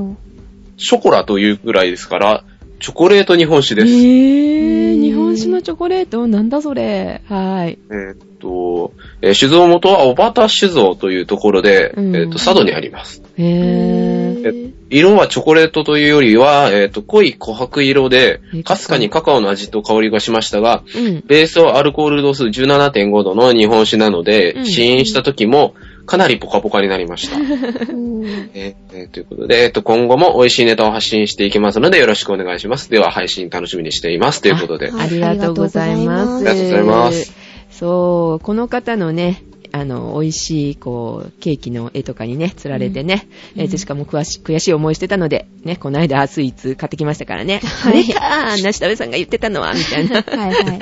[0.77, 2.45] ショコラというぐらいですから、
[2.79, 3.97] チョコレート日本酒えです。
[3.97, 6.29] ー、うん日本酒のチョコレート？
[6.29, 7.23] なんだそれ。
[7.27, 7.79] はーい。
[7.91, 13.23] えーっと、えー酒造元は小畑酒造というところで、うんえーっと、佐渡にあります。
[13.37, 14.43] へー。
[14.43, 21.23] ー色はチョコレートというよりは、えーっと、濃い琥珀色でえ、かすかにカカオの味と香りがしましたが、うん。
[21.27, 25.75] ベースはアルコール度数17.5度の日本酒なので、うん試飲した時も
[26.07, 27.37] かなりポカポカになりました。
[27.39, 32.91] えーえーということで、えーっと、今後も美味しいネタを発信していきますので、よろしくお願いします。
[32.91, 34.41] では、配信楽しみにしています。
[34.41, 34.91] ということで。
[34.91, 36.37] あありがとうございます。
[36.37, 37.38] ありがとうございます。
[37.79, 47.61] そう、この方のね、あの、美味しい、こう、ケーキの絵とかにね、釣られてね、うんえー、ジェシカも悔し悔しい思いしてたので、ね、この間スイーツ買ってきましたからね。
[47.63, 50.23] あはいれかー、梨田部さんが言ってたのは、みたいな。
[50.23, 50.79] はいはい。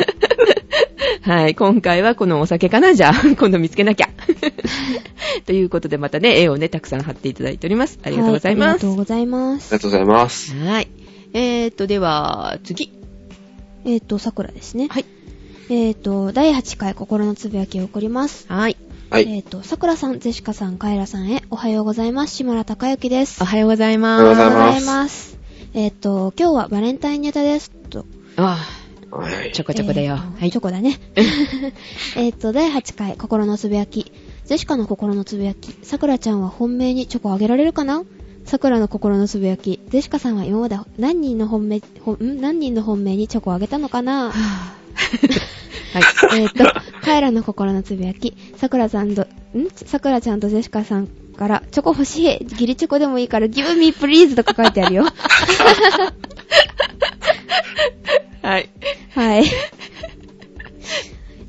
[1.21, 4.09] はい、今回はこのお酒かなじゃあ、今度見つけなきゃ。
[5.45, 7.99] ということで、またね、絵をね、たくさん貼っていただいております。
[8.03, 8.69] ありがとうございます。
[8.69, 9.75] はありがとうございます。
[9.75, 10.55] ありがとうございます。
[10.55, 10.89] はい。
[11.35, 12.93] えーと、では、次。
[13.85, 14.89] えっ、と、桜ですね。
[14.89, 15.05] はい。
[15.69, 18.47] えっ、と、第8回心のつぶやきを送ります。
[18.49, 18.77] はい。
[19.11, 19.37] はい。
[19.37, 22.37] えっ、と、桜さん、ゼシカさん、カエラさんへ、おはようございます。
[22.37, 23.43] 島田孝之です。
[23.43, 24.25] おはようございます。
[24.25, 25.39] おはようございます。
[25.75, 27.71] えっ、と、今日はバレンタインネタです。
[27.71, 28.07] と。
[28.37, 28.59] あ
[29.11, 30.15] はいあ、ちょこちょこだよ。
[30.15, 30.61] えーとはいチョ。
[30.61, 31.01] コだね。
[32.17, 34.13] えっと、第8回、心のつぶやき。
[34.45, 35.75] ゼシカの心のつぶやき。
[35.83, 38.05] 桜ちゃんは本命にチョコあげられるかな？
[38.45, 39.81] 桜の心のつぶやき。
[39.89, 41.83] ゼシカさんは今まで何人の本命、
[42.21, 44.31] 何人の本命にチョコをあげたのかな？
[44.31, 46.41] はい。
[46.41, 46.65] えっと、
[47.03, 48.37] カエラの心のつぶやき。
[48.57, 49.27] 桜さんと、ん？
[49.87, 52.45] 桜ちゃんとゼシカさんから、チョコ欲しい。
[52.45, 55.05] ギリチョコでもいいから、give me please とか書いてあるよ。
[58.43, 58.71] はい。
[59.15, 59.45] はい。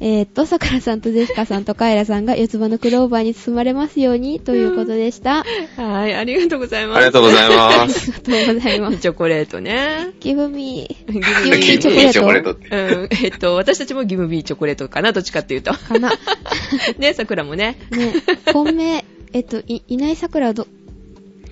[0.09, 5.43] えーっと、桜さんとジェシカさんとカエラさんが四つ葉のクローバーに包まれますようにということでした。
[5.75, 6.97] はい、ありがとうございます。
[6.97, 8.11] ありがとうございま ありす。
[8.11, 8.97] がとうございます。
[8.99, 10.11] チョコレートね。
[10.21, 11.11] ギブミー。
[11.11, 12.67] ギブギブミミーーチョコレートチョコレートって。
[12.69, 15.73] うん、えっと、私たちもギブミーチョコレートかな、どっちかっていうと。
[15.73, 16.13] かな。
[16.99, 17.77] ね、桜もね。
[17.91, 18.13] ね、
[18.53, 20.67] 本命、えっと、い、いない桜をど、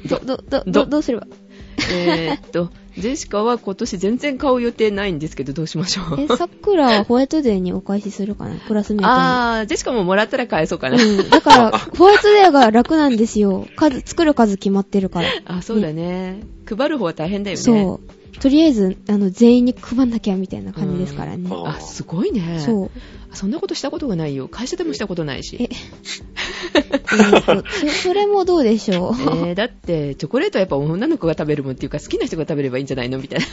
[0.05, 1.27] ど、ど、ど、どど、どうすれば？
[1.91, 6.21] えーっと、ジェシカは今年全然買う予定ないんですけど、どうしましょう。
[6.21, 8.55] え、桜はホワイトデーにお返しするかな？
[8.59, 9.11] クラスメートに。
[9.11, 10.95] あー、ジェシカももらったら返そうかな。
[10.95, 11.29] うん。
[11.29, 13.67] だから、 ホワイトデーが楽なんですよ。
[13.75, 15.27] 数、作る数決まってるから。
[15.45, 16.39] あ、そうだね。
[16.65, 17.61] 配る方は大変だよね。
[17.61, 18.24] そう。
[18.39, 21.49] とりあえず、あの、全員に配んなきゃみたいな感じですからね。
[21.49, 22.59] うんあ、すごいね。
[22.59, 22.91] そう。
[23.33, 24.47] そんなことしたことがないよ。
[24.47, 25.57] 会社でもしたことないし。
[25.59, 29.13] え、えーとそ、 それもどうでしょう。
[29.47, 33.45] えー、だって、チョコレートはやっぱ女の子が食べるもんっていうか、好きな人が食べればいいんじゃないのみたいな。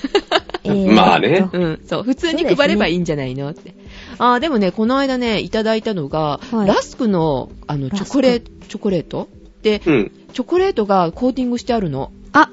[0.65, 3.75] えー まあねとうん、そう、普通に配ればいいんじゃないのって。
[4.19, 9.29] あー、でもね、この間ね、いただいたのが、はいラスクの、あの、チョコレート、チョコレート？
[9.63, 10.13] で、うん。
[10.33, 12.13] チョコレートがコーティングしてあるの。
[12.33, 12.51] あ、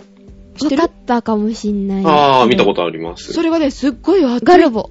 [0.60, 0.82] 知ってる？
[0.82, 2.06] わかったかもしんない。
[2.06, 3.34] ああ、見たことあります。
[3.34, 4.46] それがね、すっごい熱い。
[4.46, 4.90] ガルボ。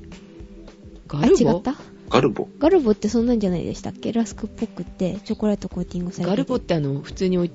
[1.09, 1.51] あ、ガルボ？
[1.51, 1.75] 違った？
[2.11, 2.49] ガルボ？
[2.59, 4.13] ガルボってそんなんじゃないでしたっけ？
[4.13, 7.47] ラスクっぽくって、チョコレートコーティングされててガルボってあの、普通にお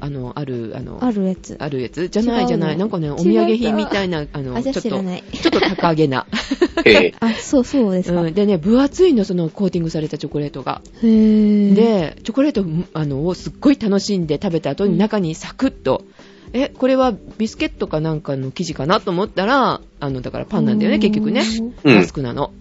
[0.00, 1.56] あの、ある、あの、あるやつ。
[1.60, 2.08] あるやつ？
[2.08, 2.76] じゃないじゃない。
[2.76, 4.90] なんかね、お土産品みたいな、あの、あ、じゃちょっと。
[4.90, 6.26] ちょっと高げな。
[6.84, 7.14] ええ。
[7.20, 8.20] あ、そうそうですか。
[8.22, 10.82] うん、でね、分厚いの、そのコーティングされたチョコレートが。
[11.02, 16.02] へー。、で、チョコレートあのをすっごい楽しんで食べた後に中にサクッと、
[16.52, 21.42] え、これはビスケットかなんかの生地かなと思ったら、あの、だからパンなんだよね、結局ね。
[21.84, 22.52] うんラスクなの。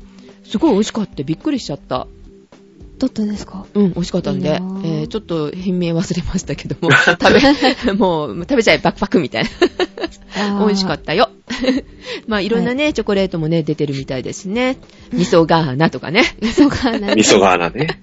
[0.43, 1.23] すごい美味しかった。
[1.23, 2.07] びっくりしちゃった。
[2.99, 3.65] だったんですか？
[3.73, 7.17] うん、美味しかったんで、いいえーちょっと品名忘れましたけども、食
[7.85, 9.49] べ、 もう、食べちゃえ、バクバクみたいな。
[10.65, 11.29] 美味しかっったよ。
[11.47, 11.55] た。
[12.27, 14.77] まあ、いろんなね、チョコレートもね、出てるみたいですね。
[15.13, 16.23] 味噌ガーナとかね。
[16.41, 18.01] 味噌がな 味噌が穴ね。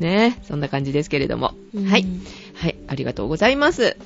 [0.00, 1.54] ね、そんな感じですけれども。
[1.74, 2.06] うんはい。
[2.54, 3.96] はい、ありがとうございます。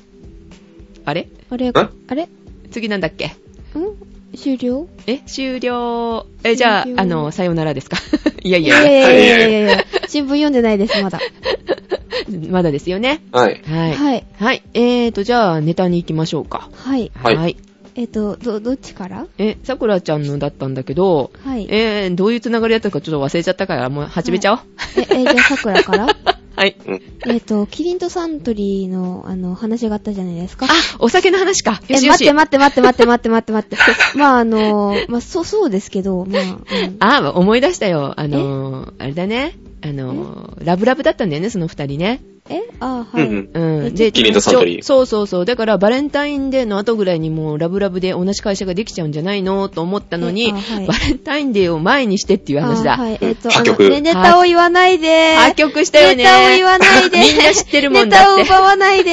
[1.09, 1.27] あれ？
[1.49, 1.69] あれ？
[1.69, 2.23] んあれ？
[2.23, 2.29] ん
[2.71, 3.35] 次なんだっけ？
[4.35, 4.87] 終了？
[5.07, 5.19] え？
[5.25, 6.25] 終了。
[6.43, 7.97] え、じゃああの、さようならですか？
[8.43, 11.19] いやいいややいやいやいやいやいや新聞読んでないです、まだ。
[12.49, 13.21] まだですよね。
[13.31, 13.61] はい。
[13.65, 13.93] はい。
[13.93, 14.25] はい。
[14.39, 14.63] はい。
[14.73, 16.69] えーと、じゃあ、ネタに行きましょうか。
[16.75, 17.11] はい。
[17.15, 17.57] はい
[17.95, 19.25] えっ、と、ど、どっちから？
[19.39, 21.65] え、さくらちゃんのだったんだけど、はい。
[21.69, 24.59] えー、どういうつながりだったかちょっと忘れちゃったから、もう始めちゃおう。
[24.95, 26.07] え、え、じゃあ、桜から？
[26.59, 26.75] はい。
[26.85, 27.01] うん。
[27.25, 30.65] えっと、キリンとサントリーの、あの、話があったじゃないですか。
[30.65, 30.69] あ、
[30.99, 31.71] お酒の話か。
[31.71, 32.33] よえ、しよし。
[32.33, 34.17] 待って待って待って待って待って待って待って。
[34.17, 36.59] まあ、あの、まあ、そう、そうですけど、まあ、うん
[36.99, 38.13] あ、思い出したよ。
[38.17, 39.53] あのー、あれだね。
[39.81, 42.21] あのー、ラブラブだったんだよね、その二人ね。
[42.49, 42.61] え？
[42.79, 43.27] あ、はい。
[43.27, 43.95] うんうん。
[43.95, 45.45] でキリンとサントリーそうそうそう。
[45.45, 52.95] だから、バレンタインデーの後ぐらいにもうラブラブで同じ会社ができちゃうんじゃないのと思ったのに、はいバレンタインデーを前にしてっていう話だ。
[52.95, 53.17] あはい。
[53.21, 55.35] えっ、と、あの、破局ね、ネタを言わないで。
[55.35, 56.15] 破局したよね。
[56.15, 57.19] ネタを言わないで。
[57.19, 58.41] みんな知ってるもんネタだって。
[58.41, 59.11] を奪わないで。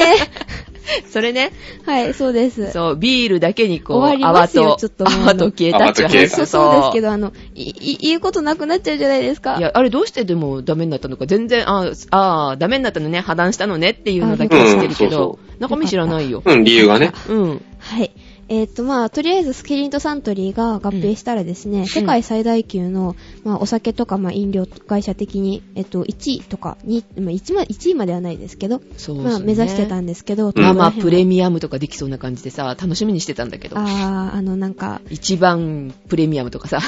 [1.11, 1.51] それね、
[1.85, 2.71] はい、そうです。
[2.71, 9.57] そう、ビールだけにこう、終わりますよ泡とちょっと泡と消えたっていう話泡と消えたそう、そうですけど、あの、い、い、言うことなくなっちゃうじゃないですか。
[9.57, 16.41] いや、あれどうしてでもダメになったのか全然、ああ、ダメになったのね、破談したのねっていうのだけは知ってるけうんそうど、中身知らないよ。
[16.45, 17.11] うん、理由がね。
[17.29, 17.61] うん。
[17.79, 18.11] はい。
[18.49, 33.77] えっ、と、まあ、とりあえずスキリンとサントリーが合併したらですね、世界最大級の、まあ、お酒とか、まあ、飲料会社的に、えっ、と、1位とか、2、まあ、1, ま1位まではないですけど、そうまあ、目指してたんですけど、ママプレミミアムとかできそうな感じでさ、楽しみにしてたんだけど。
[33.77, 36.79] あー、あの、なんか、一番プレミアムとかさ。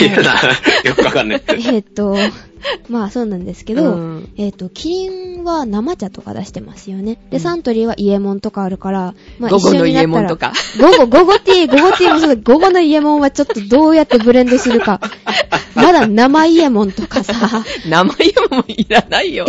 [0.00, 0.34] いやな、
[0.84, 1.42] よくわかんない。
[1.48, 2.16] えっ、と、
[2.88, 5.06] まあ、そうなんですけど、うんえっ、と、キリ
[5.38, 7.18] ンは生茶とか出してますよね。
[7.30, 10.52] で、うんサントリーはイエモンとかあるから、まあ、午後のイエ一緒になったらモンとか。
[10.78, 15.00] 午後、午後ティー、午後ティーもそうだ午後のイエモンはちょっとどうやってブレンドするか。
[15.74, 19.46] まだ生イエモンとかさ、 生イエモンいらないよ。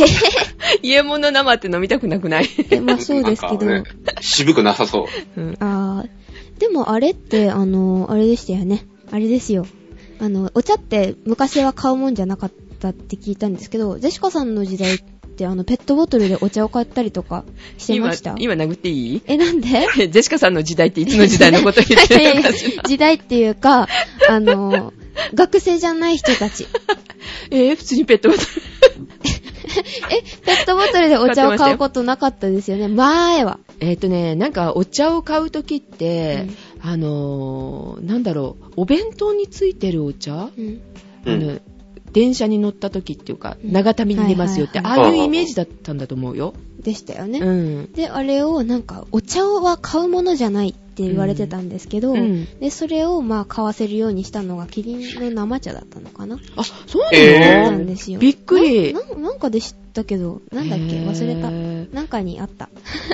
[0.82, 2.50] イエモンの生って飲みたくなくない？
[2.72, 3.84] えまあそうですけど、ね
[4.22, 5.42] 渋くなさそう。
[5.42, 6.26] うんあー
[6.60, 8.86] でもあれって、あの、あれでしたよね。
[9.12, 9.66] あれですよ。
[10.20, 15.00] あの、お茶って昔は買うもんじゃなかったって聞いたんですけど、ジェシカさんの時代っ
[15.38, 17.44] て、あの、ペットボトルでお茶を買ったりとか
[17.78, 18.36] してました？
[18.38, 19.22] 今、今殴っていい？
[19.26, 19.68] え、なんで？
[20.10, 23.88] ジェシカさんの時代っていつの時代のこと言ってるのかしら 時代っていうか、
[24.30, 24.94] あの、
[25.34, 26.68] 学生じゃない人たち。
[27.50, 28.48] えー、普通にペットボトル。
[30.10, 32.88] え、ペットボトルでお茶を買うことなかったですよね？
[32.88, 33.60] 前は。
[33.80, 36.48] えっ、とね、なんかお茶を買うときって、
[36.82, 40.66] あのー、なんだろう、お弁当についてるお茶、うん。
[40.66, 40.82] うん
[41.28, 41.60] あの
[42.16, 46.54] 電車に乗ったときっていうか、うん長旅に出ますよって、ああいうイメージだったんだと思うよ。
[46.80, 47.40] でしたよね。
[47.40, 47.92] うん。
[47.92, 58.20] で、あれをなんか、お茶は買うものじゃないって言われてたんですけど、うんで、それをまあ買わせるようにしたのがキリンの生茶だったのかなあ、そうなの、えーなんですよ。
[58.20, 60.86] びっくりなんかで知ったけど、なんだっけ？
[61.02, 61.50] 忘れた。
[61.52, 62.70] へなんかにあった。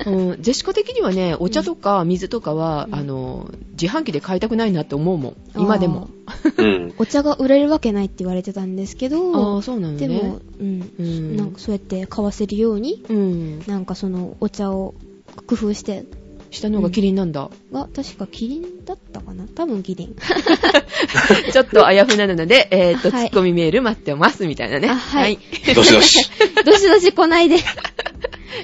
[0.05, 5.35] ーうん、ジェシカ的にはね、お茶とか水とかは、うんあの、自販機で買いたくないなって思うもん。
[5.55, 6.09] 今でも。
[6.57, 6.93] うん。
[6.99, 10.07] お茶が売れるわけないって言われてたんですけあどあ、、そうなのね。
[10.07, 13.59] でも、うん、うん、なんかそうやって買わせるように、うん。
[13.67, 14.93] なんかそのお茶を
[15.47, 16.05] 工夫して、
[16.51, 17.49] 下の方がキリンなんだ。
[17.71, 19.45] が、確かキリンだったかな？
[19.47, 20.15] 多分キリン。
[21.51, 24.89] ちょっとあやふなので、えっ、と、はいツッコミメール待ってます、みたいなね。
[24.89, 25.39] あはい
[25.73, 26.29] どしどし。
[26.65, 27.57] どしどし来ないで。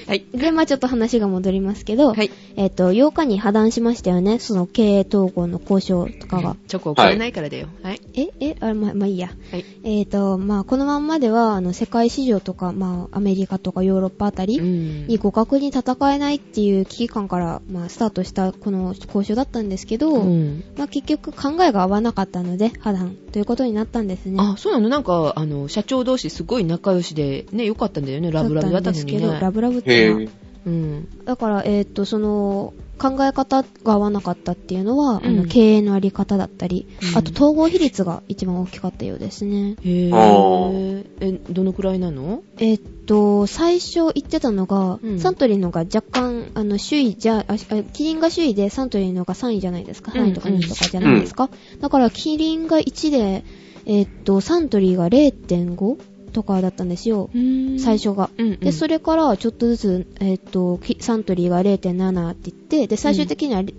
[0.06, 0.24] はい。
[0.32, 2.30] で、まあちょっと話が戻りますけど、はい。
[2.56, 4.38] えっ、と、8日に破談しましたよね。
[4.38, 6.56] その経営統合の交渉とかが。
[6.66, 7.68] チョコをくれないからだよ。
[7.82, 8.00] はい。
[8.14, 9.30] え、え、あ、まあ、まあいいや。
[9.50, 9.64] はい。
[9.84, 20.64] えっ、と、まあこのまんまでは、あの、世界市場とか、まあアメリカとかヨーロッパあたりうんに互角に戦えないっていう危機感から、まあスタートしたこの交渉だったんですけど、うん。
[20.76, 24.36] まあ結局考えが合わなかったので、破談ということになったんですね。
[24.38, 28.30] あ、そうなのなんか、あの、社長同士すごい仲良しで、ね、よかったんだよね。
[28.30, 29.50] ラブラブだったんですけど、ラね。
[29.50, 30.28] ブラブってへい
[30.66, 31.24] うん。
[31.24, 37.16] だから、えーっと、その、考え方が合わなかったっていうのは、あの、うん経営のあり方だったり、うん。
[37.16, 39.76] あと統合比率が一番大きかったようですね。
[39.84, 42.42] へあぇえ、どのくらいなの？
[42.58, 45.20] えーっと、最初言ってたのが、うん。
[45.20, 50.12] サントリーのが若干、あの、首位じゃ、あ、あキリンが首位でサントリーのが3位じゃないですか。
[50.14, 50.24] うん。
[50.24, 51.48] 3位とか2位とかじゃないですか。
[51.80, 53.44] だから、キリンが1で、
[53.86, 55.96] えーっと、サントリーが0.5
[56.28, 57.30] とかだったんですよ。
[57.78, 57.98] 最。
[57.98, 58.30] 初が。
[58.38, 58.60] うん、うん。
[58.60, 63.72] で、それからちょっとずつ、えっ、と、きサントリーが0.7って言って、で、最終的には、んえ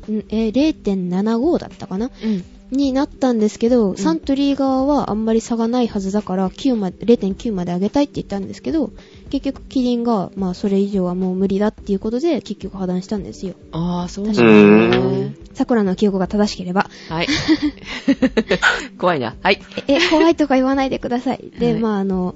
[0.50, 2.44] ー0.75だったかなうん。
[2.72, 8.92] になったんですけど、んサントリー側はあんまり差がないはずだから、9まで、0.9まで上げたいって言ったんですけど、
[9.30, 13.56] 結局キリンが、まあそれ以上はもう無理だっていうことで、結局破談したんですよ。
[13.72, 14.44] ああ、そうなんだ
[15.00, 15.36] うね。
[15.54, 16.90] 桜の記憶が正しければ。
[17.10, 17.28] はい。
[18.98, 19.36] 怖いな。
[19.42, 19.60] はい。
[19.88, 21.52] え、怖いとか言わないでください。
[21.60, 22.36] で、はいまああの、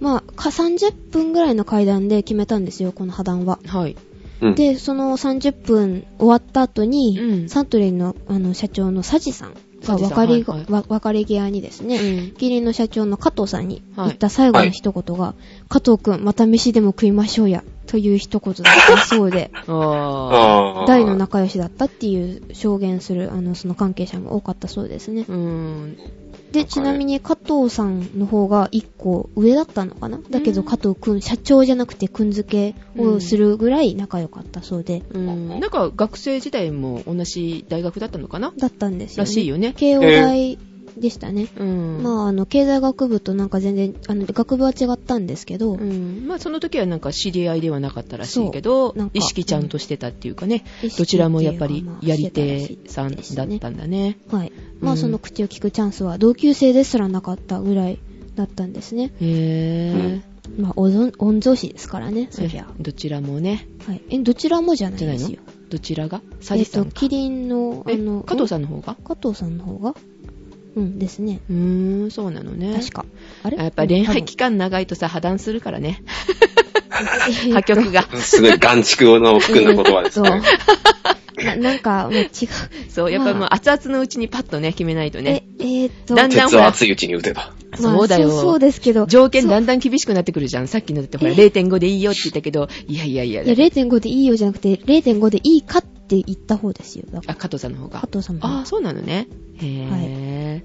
[0.00, 3.58] まあ、か30分ぐらいの会談で決めたんですよ、この破談は。
[3.66, 3.96] はい。
[4.40, 4.54] うん。
[4.54, 15.34] で、その30分終わった後に、うんサントリーのあの社長のサジさん別れが、はいはいわ別れ際にですね、うんキリンの社長の加藤さんにはい言った最後の一言が、
[15.68, 20.86] 加藤くん、また飯でも食いましょうや、という一言だったそうで、 あああ。
[20.86, 25.32] 大の仲良しだったっていう証言する、あの、その関係者も多かったそうですねあ。。
[25.32, 25.98] うん。
[26.52, 30.20] で、ちなみに加藤さんの方が一個上だったのかな？
[30.30, 30.66] だけどうん。
[30.66, 35.60] 加藤くん、社長じゃなくてくん付けをするぐらい仲良かったそうで、うん。
[35.60, 38.52] なんか学生時代も同じ大学だったのかな？
[38.56, 39.28] だったんですよね。
[39.28, 39.74] らしいよね。
[39.76, 40.58] 慶応大
[40.98, 41.48] でしたね。
[41.56, 42.02] うん。
[42.02, 54.18] まあ、あの、経済学部となんか全然、あの、学部は違ったんですけど、うん、まあその時はなんか知り合いではなかったらしいけど意識ちゃんとしてたっていうかね、意識どちらもやっぱりやり手たさんだったんだね。
[54.30, 54.52] はい。
[54.80, 57.98] まあ、うんその口を聞くチャンスは同級生ですらなかったぐらい
[58.34, 59.12] だったんですね。
[59.20, 60.20] へ
[60.56, 62.66] まあ、おぞん御曹司ですからね、ぇ、そりゃ。
[62.80, 63.68] どちらもね。
[63.86, 64.02] はい。
[64.10, 65.38] え、どちらもじゃないですよ。
[65.68, 66.22] どちらが？
[66.40, 66.92] サえっと、ジさんか。
[66.92, 68.96] キリンの、あえの、加藤さんの方が？
[69.04, 69.94] 加藤さんの方が？
[70.78, 71.40] うんですね。
[71.50, 72.74] うーん、そうなのね。
[72.74, 73.04] 確か。
[73.42, 73.56] あれ？
[73.58, 76.02] やっぱ恋愛期間長いとさ、破談するからね。
[77.52, 78.02] 破局が。
[78.02, 80.42] すごい眼蓄の含んだ言葉ですね。
[81.44, 82.28] ななんか、もう違う。
[82.88, 85.44] そう、やっぱもう熱々のうちにパッとね、決めないとね。
[85.60, 87.52] え、えーっと、だんだん鉄は熱いうちに打てば。
[87.80, 89.06] まあそうだよそうそうですけど。
[89.06, 90.66] 条件だんだん厳しくなってくるじゃん。
[90.66, 93.42] さっきのだってほら、え0.5でいいよって言ったけど、いやいやいや。
[93.44, 97.04] いや、0.5でいいよじゃなくて、0.5でいいかって言った方ですよ。
[97.26, 98.08] あ、加藤さんの方がら、加。
[98.12, 99.28] 藤さんの方ああ、そうなのね。
[99.56, 100.64] へ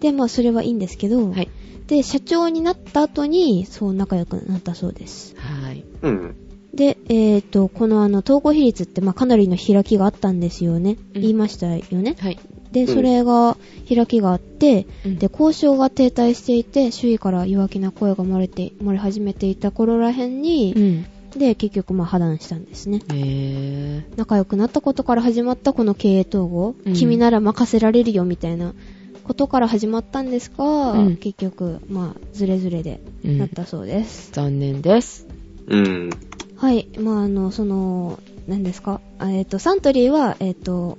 [0.00, 1.48] で、まあ、それはいいんですけど、ぇはい。
[1.86, 5.34] で、社長になった後に、そう、仲良くなったそうです。
[5.38, 5.84] はい。
[6.02, 6.36] うん。
[6.74, 10.96] で、えっ、と、このあの、統合比率って、まあ、かなりの開きがあったんですよね。
[11.14, 12.14] うん言いましたよね。
[12.18, 12.38] はい。
[12.72, 13.56] で、んそれが、
[13.88, 21.06] 開きがあって、うんで、交渉が停滞していて、周囲から弱気な声が漏れて、漏れ始めていた頃らへんに、うん。
[21.36, 23.00] で、結局、まあ、破談したんですね。
[23.12, 28.74] へぇ仲良くなったことから始まったこの経営統合、うん君なら任せられるよみたいな
[29.24, 34.30] ことから始まったんですが、うん結局、まあ、ズレズレでうんなったそうです。
[34.32, 35.26] 残念です。
[35.66, 36.10] うん。
[36.56, 36.88] はい。
[36.98, 39.00] まあ、あの、その、何ですか？
[39.18, 40.96] あえっ、と、サントリーは、えっ、と、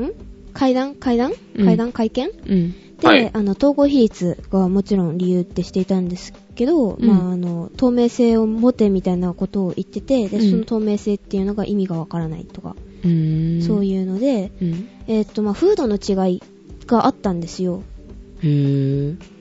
[0.00, 0.10] ん？
[0.52, 2.74] 会談会談うん会談会見、うん。
[2.98, 13.62] で、はいあの、統合比率がもちろん理由ってしていたんですけど、うんまあ、あの、透明性を持てみたいなことを言ってて、で、うんその透明性っていうのが意味がわからないとか、うーん。
[13.62, 13.84] そうう。
[13.84, 14.88] いうので、うん。
[15.06, 16.42] えっ、と、まあ、風土の違い
[16.86, 17.82] があったんですよ。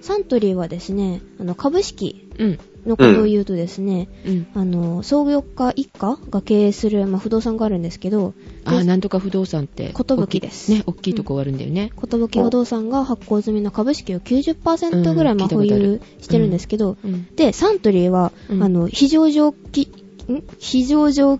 [0.01, 2.59] サントリーはですね、あの、株式うん。
[2.85, 4.47] のことを言うとですね、うん。
[4.53, 8.33] あの、創業家一家が経営する、まあ、不動産があるんですけど、
[8.65, 9.93] あなんとか不動産って。
[9.93, 11.91] 寿ですね、大きいとこあるんだよね。
[11.95, 17.27] 寿不動産が発行済みの株式を90%ぐらい、うんまあ、保有してるんですけど、うん。
[17.35, 19.83] で、サントリーは、うんあの、非上場き、
[20.27, 20.43] ん？
[20.59, 21.39] 非上場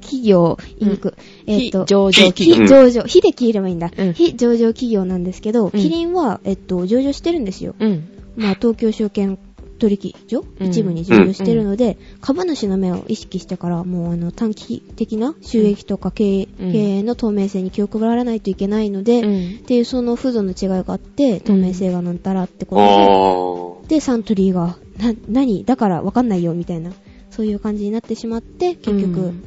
[0.00, 1.12] 企業、言いにくい。
[1.46, 3.90] えっ、と、非上場企業非上場、非で切ればいいんだ。
[3.96, 7.74] うん非上場企業なんですけど、うんキリンは、えっと、上場してるんですよ。
[7.78, 8.08] うん。
[8.36, 9.38] まあ、東京証券
[9.80, 10.66] 取引所、うん。
[10.68, 16.72] 一部に上場してるので、株主の目を意識してから、もうあの短期的な収益とか経営,、うん。
[16.72, 19.48] 経営の透明性に気を配らないといけないので、うん。
[19.56, 23.90] っていうその風土の違いがあって、透明性がなんたらってあことで、ー。
[23.96, 25.64] で、サントリーが、な、何？
[25.64, 26.92] だからわかんないよ、みたいな、
[27.30, 29.44] そういう感じになってしまって、結局、うん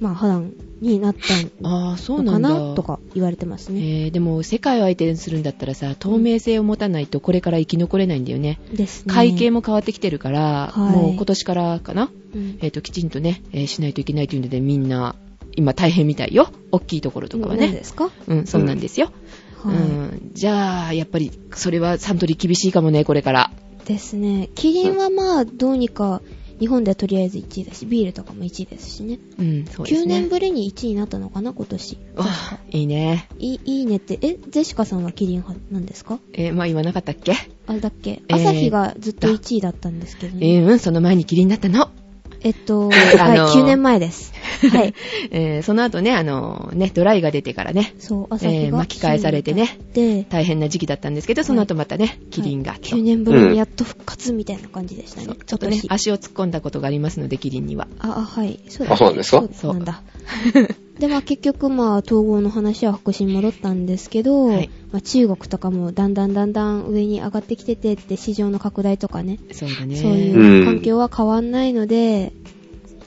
[0.00, 4.04] まあ、破談になったああ、そうのかなとか言われてますね。
[4.04, 8.60] えー、でも世界を相手にするんだったらさ、透明性を持たないとこれから生き残れないんだよね。
[8.72, 9.14] ですね。
[9.14, 15.14] 会計も変わってきてるから、はいもう今年からかな、うんえっ、と、きちんとね、えーしないといけないというのでみんな、
[15.56, 16.48] 今大変みたいよ。
[16.72, 17.84] 大きいところとかはね何で。
[17.84, 18.10] すか？
[18.26, 19.10] うん、そうなんですよ。
[19.64, 19.76] うはい。
[19.78, 23.50] ん、じゃあ、やっぱり、それはサントリー厳しいかもね、これから。
[23.86, 24.50] ですね。
[24.54, 26.20] キリンはまあ、どうにか、
[26.60, 29.18] 日本ではとりあえず1位だし、ビールとかも1位ですしね。
[29.38, 30.20] うん、そうです9ね。
[30.20, 31.98] 年ぶりに1位になったのかな、今年。
[32.16, 33.28] わあ、いいね。
[33.38, 36.18] いい、いいねって、え、ゼシカさんはキリン派なんですか？
[36.32, 37.32] えーまあ言わなかったっけ？
[37.66, 38.22] あれだっけ？
[38.28, 40.54] えー朝日がずっと1位だったんですけどね。
[40.56, 41.90] えーうん、その前にキリンだったの。
[42.44, 42.98] えっと、はい、
[43.38, 44.32] 9年前です。
[44.70, 44.94] はい。
[45.30, 49.78] えーその後ね、あの、ね、ドライが出てからね、そう、朝日が、えー巻き返されてね。
[49.94, 55.26] で、大変な時期だったんですけど、その後またね、キリンがと、9年ぶりにやっと復活みたいな感じでしたね。
[55.26, 57.88] そうちょっとね足を突っ込んだことがありますので、キリンには。
[57.98, 58.60] あ、あ、はい。
[58.68, 59.44] そうあそうなんですか？
[59.52, 60.02] そうなんだ。
[60.98, 64.70] で、まあ結局、まあ統合の話は白紙に戻ったんですけど、はい。
[64.92, 69.96] まあ中国とかもだんだんだんだん上に上がってきててって市場の拡大とかね、そうだね。
[69.96, 72.32] そういううん環境は変わんないので、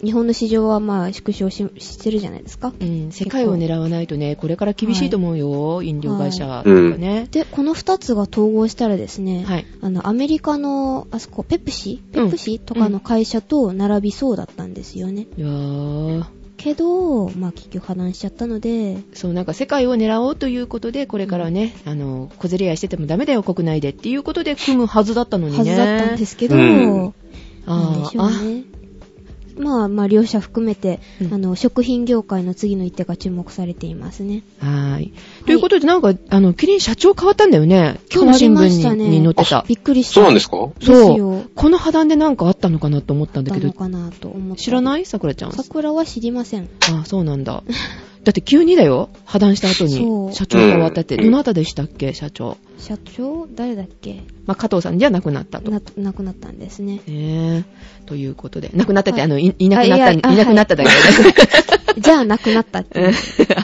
[0.04, 2.72] 日本の市場はまあ縮小ししてるじゃないですか。
[2.80, 7.28] うん、世界を狙わないとね、これから厳しいと思うよ、飲料会社とかね。
[7.32, 9.66] で、この2つが統合したらですね、はい。
[9.82, 12.04] あの、アメリカの、あそこ、ペプシ？
[12.12, 15.28] ペプシ、とかの会社と並びそうだったんですよね。
[15.38, 16.24] いやー、
[16.58, 25.58] けど、まあ結局破談しちゃったので、そう、なんか世界を狙おうということで、これからね、あの、小競り合いしててもダメだよ、国内でっていうことで組むはずだったのにね。
[25.60, 27.14] はずだったんですけど、うん。
[27.66, 28.77] なんでしょうね。
[29.58, 34.44] まあまあ両者含めて、うんあの、食品業界の次の一手が注目されていますね。
[34.60, 35.14] はい。
[35.46, 38.00] ということで、なんか、あの、キリン社長変わったんだよね。
[38.14, 39.66] 今日の新変わりました聞ねにに載ってた。
[39.68, 40.14] びっくりした。
[40.16, 40.68] そうなんですか？
[40.80, 41.44] ですそうよ。
[41.56, 44.64] この破談でなんかあったのかなと思ったんだけど、だのかなと思って。
[44.64, 45.06] 知らない？
[45.06, 45.52] さくらちゃん。
[45.54, 46.70] 桜は知りません。
[46.92, 47.64] あ、そうなんだ。
[48.28, 49.10] だって急にだよ。
[49.24, 49.88] 破談した後そう
[50.28, 51.16] に社長変わったって。
[51.16, 52.58] うんどなたでしたっけ、社長。
[52.78, 53.48] 社長？
[53.56, 54.22] 誰だっけ？
[54.46, 55.72] まあ、加藤さんじゃなくなったと。
[55.72, 56.96] な、亡くなったんですね。
[56.96, 57.64] ねえ。
[58.06, 58.70] ということで。
[58.74, 60.90] 亡くなったって、はいあの、いいなくなった、いなくなっただけ
[62.02, 63.12] じゃあ亡くなったって。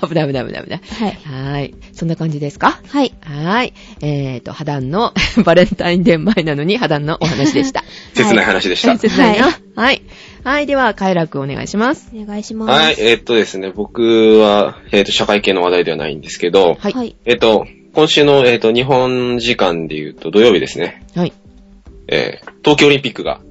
[0.07, 0.81] 危ない危ない危ない危ない。
[0.81, 1.11] はい。
[1.23, 1.75] はーい。
[1.91, 2.79] そんな感じですか？
[2.87, 3.11] はい。
[3.21, 3.73] はーい。
[4.01, 7.83] えーと、破談の、 バレンタインデー前なのに破談のお話でした。
[8.15, 8.97] 切ない話でした。
[8.97, 9.47] 切ないな。
[9.47, 10.01] ははい。
[10.43, 10.65] はい。
[10.65, 12.11] では、快楽お願いします。
[12.13, 12.69] お願いします。
[12.69, 16.91] はい、えーっとですね、僕は、えーっと、社会系の話題ではないんですけど、はい。
[16.91, 17.15] はい。
[17.23, 21.33] えーっと、今週の、えーっと、日本時間で言うと土曜日ですね、はい。
[22.07, 23.41] えー東京オリンピックが、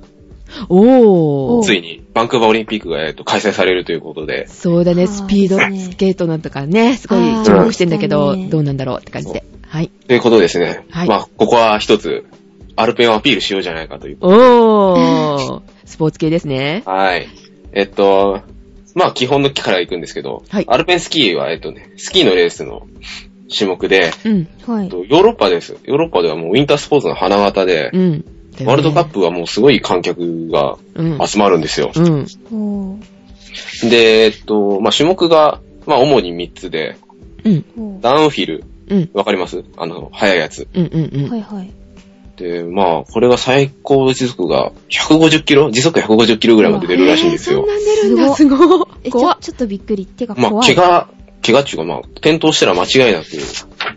[0.68, 1.62] おー。
[1.62, 9.45] ついに、バンクーバーオリンピックが、えーっと、開催されるということで、そうだね、はいスピードスケートなんとかね、すごいはい注目してんだけど、どうなんだろうって感じで。
[9.66, 9.88] はい。
[10.09, 12.24] ということですね、はいまあ、ここは一つ、
[12.76, 14.18] アルペンをアピールしようじゃないかという。
[14.20, 15.62] おー。
[15.84, 16.82] スポーツ系ですね。
[16.86, 17.28] はい。
[17.72, 18.42] えっと、
[18.94, 22.86] まあ、基本の木から行くんですけど、はいアルペンスキーは、えっとね、スキーのレースの
[23.54, 24.48] 種目で、うん。
[24.66, 24.84] はい。
[24.84, 25.76] えっとヨーロッパです。
[25.84, 28.24] ヨーロッパではもうウィンタースポーツの花形で、うん。
[28.66, 31.26] ワールドカップはもうすごい観客がうん。
[31.26, 31.90] 集まるんですよ。
[31.94, 32.26] うん。
[32.52, 33.88] おー。
[33.88, 36.96] で、えっと、まあ、種目が、まあ、主に3つで、
[37.44, 38.00] うん。
[38.00, 39.10] ダウンフィル、うん。
[39.14, 39.64] わかります？
[39.78, 40.68] あの、速いやつ。
[40.74, 40.86] うん。
[40.86, 41.22] うん。
[41.24, 41.30] うん。
[41.30, 41.70] はいはい。
[42.36, 47.74] で、まあ、これが最高時速が150キロ時速150キロぐらいまで出るらしいんですよえーそん。
[47.74, 48.86] なん出るんだ、すごい。
[49.04, 49.36] え、ち怖っ、。
[49.38, 50.06] ょちょっとびっくり。
[50.06, 50.74] てかまあ、怖い。
[50.74, 51.08] 怪我、
[51.44, 53.26] 怪我っていうか、まあ、転倒したら間違いなく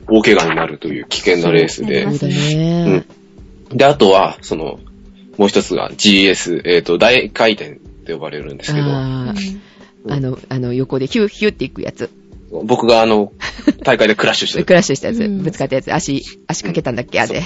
[0.07, 2.17] 大怪我になるという危険なレースでそう。
[2.17, 3.05] そうだね。
[3.69, 4.79] で、あとは、その、
[5.37, 9.59] もう一つが GS、えっ、と、大回転って呼ばれるんですけど、あー
[10.07, 12.09] あの、あの、横でヒューヒューっていくやつ。
[12.63, 13.31] 僕があの、
[13.83, 15.23] 大会でクラッシュしたクラッシュしたやつ。
[15.23, 15.93] うんぶつかったやつ。
[15.93, 17.43] 足、足かけたんだっけあれ。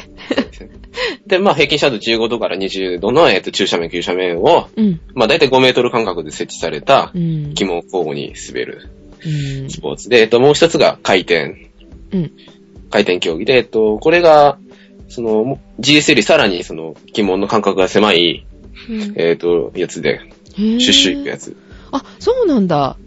[1.28, 5.00] で、まあ、平均斜度15度から20度の、えっ、と、中斜面、急斜面を、うん。
[5.14, 7.54] まあ、だいたい5メートル間隔で設置されたう、ん。
[7.56, 8.90] 旗門交互に滑る
[9.26, 9.70] うん。
[9.70, 11.72] スポーツで、えっ、と、もう一つが回転、
[12.12, 12.32] うん。
[12.90, 14.58] 回転競技で、えっ、と、これが、
[15.08, 18.46] その、も GS よりさらにその、旗門の間隔が狭い、
[18.90, 20.22] うんえっ、と、やつで、
[20.56, 21.56] シュシュッシュいくやつ。
[21.92, 22.98] あ、そうなんだ。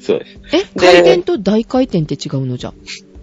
[0.00, 0.38] そうです。
[0.52, 2.72] え、回転と大回転って違うのじゃ？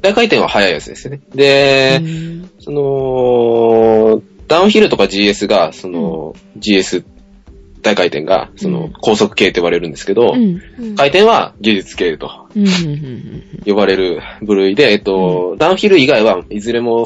[0.02, 1.20] 大回転は速いやつですね。
[1.34, 7.04] で、うんその、ダウンヒルとか GS が、その、GS
[7.82, 10.62] 大回転が、その、うん高速系って言われるんですけど、うん。
[10.80, 12.68] うん回転は技術系とうん。
[12.68, 12.72] うん。
[12.72, 17.06] うん呼ばれる部類で、えっと、ダウンヒル以外はいずれも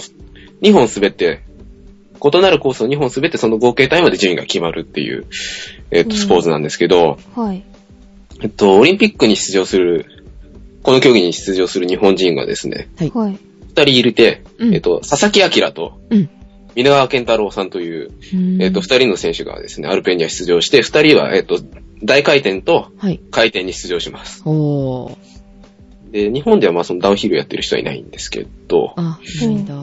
[0.62, 1.42] 2本滑って、
[2.24, 5.26] 異なるコースを2本滑ってその合計タイムで順位が決まるっていう、
[5.90, 7.64] えっと、うんスポーツなんですけど、はい。
[8.42, 10.06] えっと、オリンピックに出場する、
[10.84, 13.12] この競技に出場する日本人がですね、はい。
[13.14, 13.38] はい。
[13.68, 16.30] 二人いるて、うんえっと、佐々木明と、うん。
[16.74, 21.60] 皆川健太郎さんという、うんえっと、二人の選手がですね、アルペンには出場して、二人は、えっと、
[22.04, 23.20] 大回転とはい。
[23.30, 24.42] 回転に出場します。
[24.46, 26.12] おー。
[26.12, 29.76] で、日本ではまあそのダウンヒルやってる人はいないんですけど、あ、いいんだ。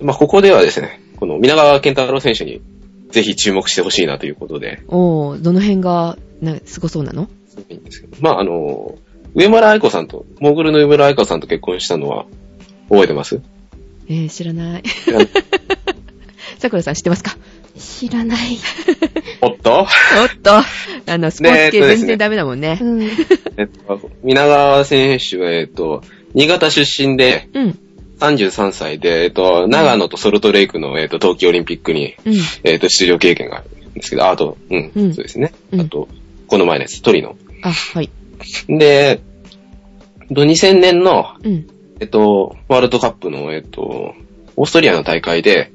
[0.00, 2.60] まあここではですね、この皆川健太郎選手に
[3.10, 7.28] ぜひ注目してほしいなということで、おー、どの辺が、な、すごそうなの？
[7.68, 8.96] いいんですけど、まああの、
[9.34, 12.26] 上村愛子さんと、モーグルの上村愛子さんと結婚したのは、
[12.88, 13.40] 覚えてます？
[14.08, 14.82] えー、知らない。
[16.58, 17.36] さくらさん知ってますか？
[17.78, 18.58] 知らない。
[19.40, 19.80] おっと？
[19.80, 19.86] おっ
[20.42, 20.64] と、あ
[21.18, 22.78] の、スポーツ系全然ダメだもんね。
[22.80, 23.02] うん。
[23.02, 26.02] えっと、皆川選手は、えっと、
[26.34, 27.78] 新潟出身で、うん。
[28.20, 32.34] 33歳で、えっと、長野とソルトレイクの、えっと、冬季オリンピックに、うん。
[32.62, 35.52] えっと、出場経験があるんですけど、ああと、うん、うんそうですね。
[35.72, 36.08] うんあと、
[36.46, 37.36] この前のやつ、トリノ。
[37.64, 38.10] あ、はい。
[38.68, 39.20] で、
[40.32, 41.66] と2000年の、うん。
[42.00, 44.14] えっと、ワールドカップの、えっと、
[44.56, 45.72] オーストリアの大会で、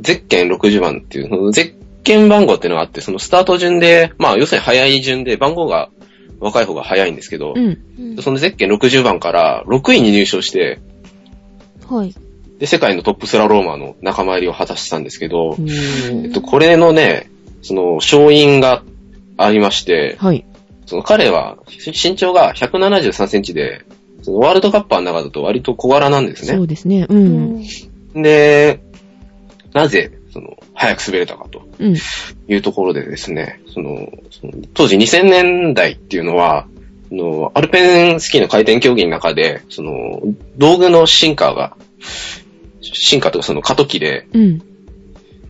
[0.00, 5.90] ゼッケン60番っていう、そのゼッケン番号っていうのがあって、そのスタート順で、まあ、要するに早い順で、番号が
[6.38, 7.78] 若い方が早いんですけど、うん。
[7.98, 10.78] うんそのゼッケン60番から6位に入賞して、
[11.88, 12.14] はい。
[12.58, 17.28] で、世界のトップスラローマーの仲間入りを果たしたんですけど、えっと、はこれのね、
[17.62, 18.84] その、勝因が
[19.36, 20.44] ありまして、い。
[20.86, 23.84] その彼は、し身長が173センチで、
[24.22, 26.56] そのワールドカッパーの中だと割と小柄なんですね。
[26.56, 27.06] そうですね。
[27.08, 27.14] う。
[27.14, 27.64] うん
[28.14, 28.80] で、
[29.72, 31.96] なぜ、その、早く滑れたかとうん。
[32.48, 36.66] いうところでですね、その、その当時2000年代っていうのは、
[37.08, 40.20] そのアルペンスキーの回転競技の中で、その、
[40.56, 41.76] 道具の進化が、
[42.80, 44.62] 進化とかその過渡期で、うん。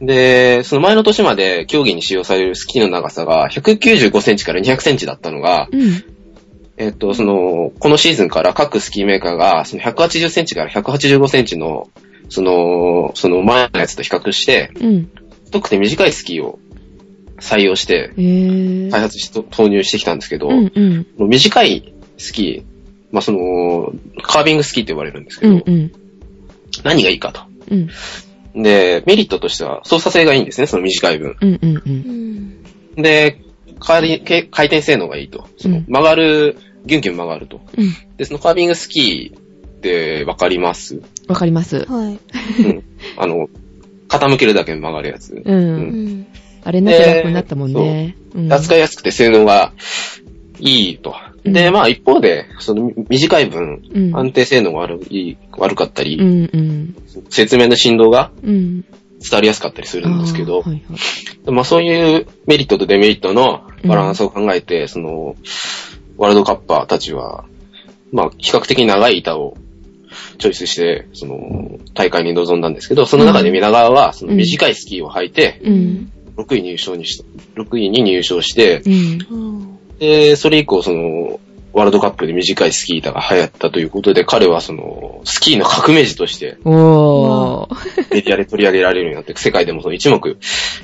[0.01, 6.05] で、その前の年まで競技に使用されるスキーの長さが195センチから200センチだったのが、うん。
[6.77, 11.89] えっと、その、このシーズンから各スキーメーカーが、その180センチから185センチの、
[12.29, 15.11] その、その前のやつと比較して、うん。
[15.47, 16.59] 太くて短いスキーを
[17.39, 18.11] 採用して。
[18.91, 20.73] 開発し、投入してきたんですけど、うん
[21.19, 21.29] うん。
[21.29, 22.75] 短いスキー、
[23.13, 23.93] まあ、その、
[24.23, 25.93] カービングスキーって呼ばれるんですけど、うんうん。
[26.83, 27.43] 何がいいかと。
[27.71, 27.89] うん。
[28.55, 31.37] で、メリットとしては操作性がいいんですね、その短い分。
[31.41, 31.83] うんうんう。
[31.85, 31.95] うん
[32.99, 33.03] ん。
[33.03, 33.41] で、
[33.81, 35.49] 回りけ回転性能がいいと。
[35.59, 37.61] そのうん曲がる、ギュンギュン曲がると。
[37.77, 37.95] うん。
[38.17, 41.85] で、そのカービングスキーってわかりますわかります。
[41.85, 42.19] はい。
[42.65, 42.85] うん。
[43.17, 43.49] あの、
[44.09, 45.35] 傾けるだけで曲がるやつ。
[45.35, 45.43] う。
[45.45, 46.27] うんん。
[46.63, 48.17] あれなきゃ楽になったもんね。
[48.35, 49.73] うん扱いやすくて性能が
[50.59, 51.15] いいと。
[51.45, 56.97] で、うんまあ一方で、その短い分、うん安定性能が悪い悪かったり、うんうん。
[57.31, 58.85] 説明の振動がうん。
[59.21, 61.51] 伝わりやすかったりするんですけど、はいはい。
[61.51, 65.37] まあそういうメリットとデメリットのバランスを考えて、その、
[66.19, 67.45] ワールドカッパーたちは、
[68.13, 69.57] まあ比較的長い板を
[70.39, 76.13] チョイスして、その、大会に臨んだんですけど、その中で皆川は、その短いスキーを履いて、うん。
[76.37, 77.25] 6位入賞にし、
[77.57, 79.74] 6位に入賞して、うん。
[79.95, 79.99] うん。
[79.99, 81.41] で、それ以降、その、
[81.73, 88.15] ワールドカップで短いスキー板が流行ったということで、彼はその、スキーの革命児として、おー。
[88.15, 90.37] メディアで取り上げられるようになって、世界でもその一目、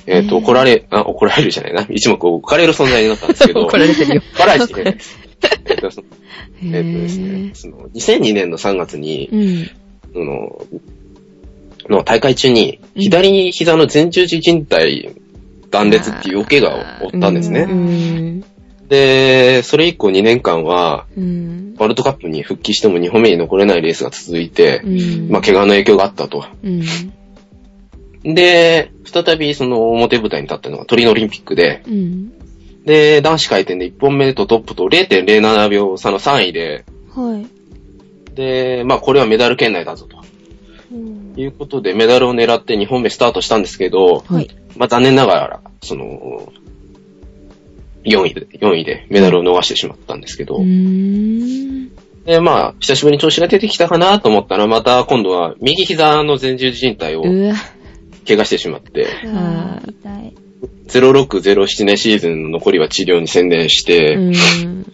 [0.07, 4.23] えっ、ー怒られ、あ、怒られるじゃないな、一目置かれる存在になったんですけど、 怒られてるよ。
[4.37, 4.97] バラエティで、
[5.71, 6.07] えっと、その
[6.75, 9.71] へえっとですねー、その、2002年の3月に、うん。
[10.13, 10.67] その、
[11.89, 15.09] の大会中に、うん左膝の前十字靭帯
[15.71, 17.61] 断裂っていう大怪我を負ったんですね。
[17.61, 18.45] うん。
[18.91, 21.75] で、それ以降2年間は、うん。
[21.79, 24.91] ワールドカップに復帰しても2本目に残れないレースが続いて、う
[25.29, 25.31] ん。
[25.31, 26.45] まあ、怪我の影響があったと。
[26.65, 28.35] うん。
[28.35, 32.33] で、再びその表舞台に立ったのがトリノオリンピックで、うん。
[32.85, 36.85] で、男子回転で1本目とトップと0.07秒差の3位で、
[37.15, 38.35] はい。
[38.35, 40.21] で、まあこれはメダル圏内だぞと
[40.93, 44.51] うんいうことでメダルを狙って2本目スタートしたんですけど、はい。
[44.77, 46.53] まあ残念ながら、その、
[48.05, 51.91] 4位で、4位でメダルを逃してしまったんですけど、うーん。
[52.25, 57.23] で、まあ、久しぶりに調子が出てきたかなと思ったら、また今度は右膝の前十字靭帯を。
[58.27, 60.35] 怪我してしまって、あー痛い。
[60.89, 64.31] 0607年シーズンの残りは治療に専念して、う
[64.67, 64.87] ん。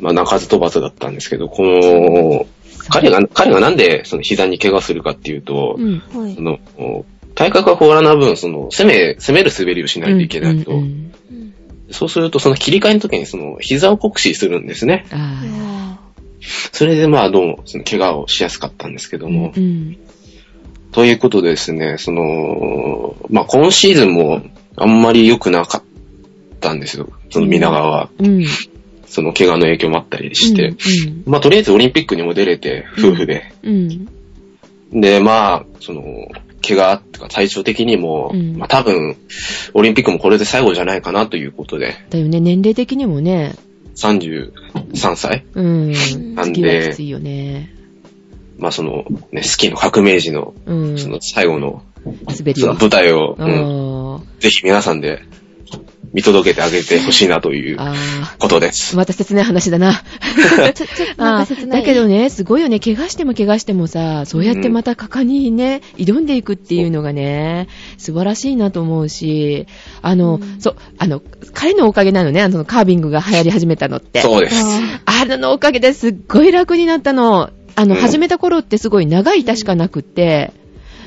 [0.00, 2.46] まあ、鳴かず飛ばずだったんですけど、この、
[2.88, 5.98] 彼が、彼がなんでその膝に怪我するかっていうと、うん。
[5.98, 6.42] はいそ。
[6.42, 6.58] の、
[7.34, 11.12] 体格が小柄な分、その、攻め、攻める滑りをしないといけないと、うんうんうん
[11.90, 15.06] そうすると、その切り替えの時に、その、膝を酷使するんですね。
[16.72, 19.30] それで、まあ、どうも、その、怪我をしやすかったんですけどあ。
[19.30, 19.96] も、うん。
[20.92, 24.42] ということでですね、その、まあ、今シーズンも、
[24.76, 25.82] あんまり良くなかっ
[26.60, 27.08] たんですよ。
[27.30, 28.10] その、皆川は。
[28.18, 28.44] うん。
[29.06, 30.68] その、怪我の影響もあったりして。
[30.68, 31.22] うん。
[31.26, 33.52] まあ、とりあえずオリンピックにも出れて、夫婦で。
[33.62, 34.08] うん。
[34.92, 36.02] で、まあ、その、
[36.66, 39.16] 怪我とか体調的にも、うんまあ多分、
[39.74, 43.54] オリンピックもこれで最後じゃないかなということで、だよね、年齢的にもね。
[43.94, 45.44] 33歳？
[45.54, 46.34] うん。
[46.34, 47.74] なんできついよね。
[48.58, 50.98] まあその、ね、スキーの革命児の、うん。
[50.98, 51.82] その最後の、
[52.26, 52.74] その。
[52.74, 55.22] 舞台を、うんあぜひ皆さんで
[56.16, 57.92] 見届けてあげてほしいなというあ。
[57.92, 58.72] あことであ。
[58.72, 58.96] す。
[58.96, 59.92] また切ない話だな。
[59.92, 61.80] ー ちょ、ち なんああか切ない。
[61.82, 62.80] だけどね、すごいよね。
[62.80, 69.66] 怪我しても怪我してもさ、そうやってまた果敢にね、挑んでいくっていうのがね、素晴らしいなと思うし、
[70.00, 71.20] あの、うんそう、あの、
[71.52, 74.22] 彼のおかげなのね、あの、カービングが流行り始めたのって。
[74.22, 74.56] そうです。
[75.04, 77.50] ああれのおかげですっごい楽になったの。
[77.74, 80.54] あの、うん始めた頃ってすごい長い板しかなくって、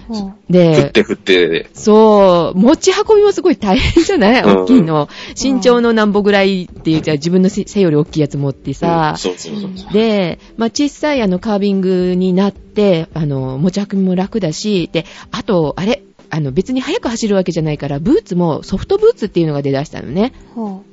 [0.09, 4.43] ほ振っで、て振って、そう、持ち運びもすごい大変じゃない？
[4.43, 5.07] うん大きいの。
[5.41, 9.93] 身長の何歩ぐらいっていうじゃあ自分の背背より大きいやつ持ってさうん、そうそうそうそう。
[9.93, 20.33] で、まあ、小さいあのカービングになって、あの、持ち運びも楽だし、で、あと、あれ、あの、別に速く走るわけじゃないから、ブーツもソフトブーツっていうのが出だしたのね。
[20.51, 20.55] う。
[20.55, 20.83] ほ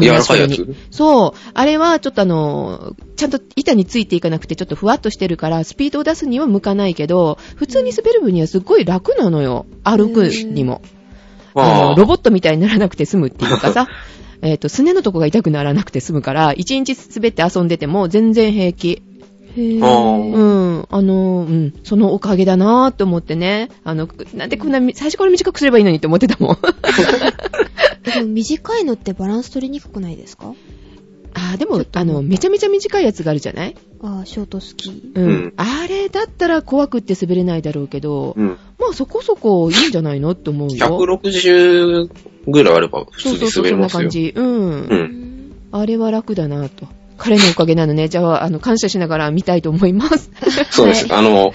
[0.00, 1.38] 柔らかいや同じようにつそう。
[1.54, 9.66] あれはちょっとあの、ちゃんと板についていかなくてちょっとふわっとしてるから、スピードを出すには向かないけど、普通に滑る分にはすっごい楽なのよ。
[9.84, 10.82] 歩くにも。
[11.54, 13.88] あの、ロボットみたいにならなくて済むっていうかさ、
[14.42, 19.02] えっと、すねのとこが痛くならなくて済むから、一日滑って遊んでても全然平気。
[19.56, 19.60] う。
[19.60, 20.86] へうーん。
[20.90, 21.74] あの、うん。
[21.84, 23.68] そのおかげだなぁと思ってね。
[23.84, 26.58] あの、なんでこんなみ、最初から短くすればいいのにって思ってたもん。
[28.04, 30.52] でも短いのってバランス取りにくくないですか？
[31.34, 33.74] あーでも、あの、めちゃめちゃ短いやつがあるじゃない？
[34.02, 35.12] ああ、ショートスキー。
[35.14, 35.24] うん。
[35.24, 38.48] うんあれだったら怖くって滑れないだろうけど、うん。
[38.78, 40.86] まあそこそこいいんじゃないのって思うよ。
[40.98, 42.10] 160
[42.48, 43.98] ぐらいあれば普通にそうそうそう、そん滑れますよ。
[44.00, 44.32] な感じ。
[44.34, 44.46] うん。
[44.46, 45.52] うん。
[45.70, 46.86] あれは楽だなと。
[47.22, 48.08] 彼のおかげなのね。
[48.08, 50.30] じゃあ、あの、感謝しながら見たいと思います。
[50.70, 51.06] そうです。
[51.14, 51.52] あの、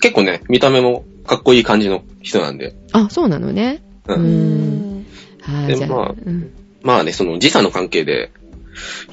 [0.00, 2.74] 結構ね、見た目もかっこいい感じの人なんで。
[2.90, 3.80] あ、そうなのね。
[4.08, 4.14] う。
[4.14, 5.06] うんうんん。
[5.42, 6.50] はい、でまあうん。
[6.82, 8.32] まあね、その時差の関係で、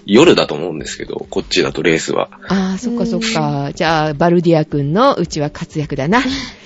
[0.05, 2.29] 夜だと思うんですけど、こっちだとレースは。
[2.47, 3.71] ああ、そっかそっか。
[3.73, 6.19] じゃあ、バルディア君のうちは活躍だな。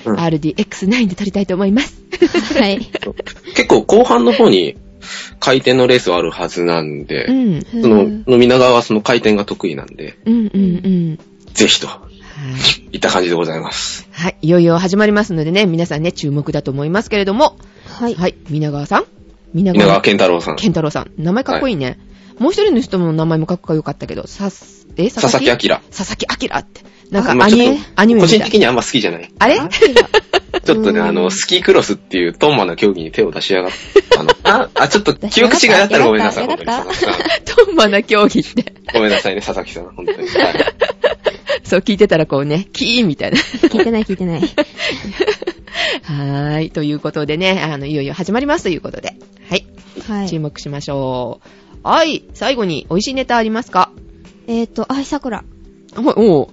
[0.06, 2.02] うん RDX9 で撮りたいと思います。
[2.58, 2.80] はい。
[3.56, 4.78] 結構後半の方に
[5.40, 7.62] 回転のレースはあるはずなんで、うん。
[7.82, 11.20] その、飲みながはその回転が得意なんで、うんうんうん。
[11.54, 12.02] ぜひとは
[12.92, 12.96] い。
[12.96, 14.08] いった感じでございます。
[14.12, 14.38] はい。
[14.42, 17.58] いよいよ始まりますのでね、皆さんね、注目だと思いますけれども。
[17.88, 18.16] はい。
[18.16, 18.36] はい。
[18.50, 19.06] 皆川さん？
[19.54, 20.56] 皆稲川健太郎さん。
[20.56, 21.12] 健太郎さん。
[21.18, 22.00] 名前かっこいいね。
[22.38, 25.68] もう一人の人の名前もかっこよかったけど、さす、え佐々木？
[25.68, 25.82] 明。
[25.92, 26.82] 佐々木明って。
[27.12, 28.40] なんかまあアニメアニメ個みたい。
[28.40, 29.34] 人的にあんま好きじゃない。
[29.40, 29.60] あれ？
[30.66, 33.72] ちょっとね、うんあの、スキークロスっていうトンマな競技に手を出しやがっ
[34.12, 34.20] た。
[34.20, 37.14] あの、あ、あ、ちょっと記憶違いだったらごめんなさい、本当に佐々木さん。
[37.66, 38.74] トンマな競技って。
[38.94, 40.18] ごめんなさいね、佐々木さん、本当に。
[40.18, 40.30] はい
[41.70, 43.38] そう聞いてたらこうね、キーンみたいな。
[43.38, 44.42] 聞いてない聞いてない。
[46.02, 46.72] はーい。
[46.72, 49.14] ということでね、あの、いよいよ始まりますということで。
[49.48, 49.66] はい。
[50.08, 50.30] はい。
[50.30, 51.88] 注目しましょう。
[51.88, 52.24] はい。
[52.34, 53.92] 最後に美味しいネタありますか？
[54.48, 55.44] えっと、あ、桜。
[55.96, 56.48] おおう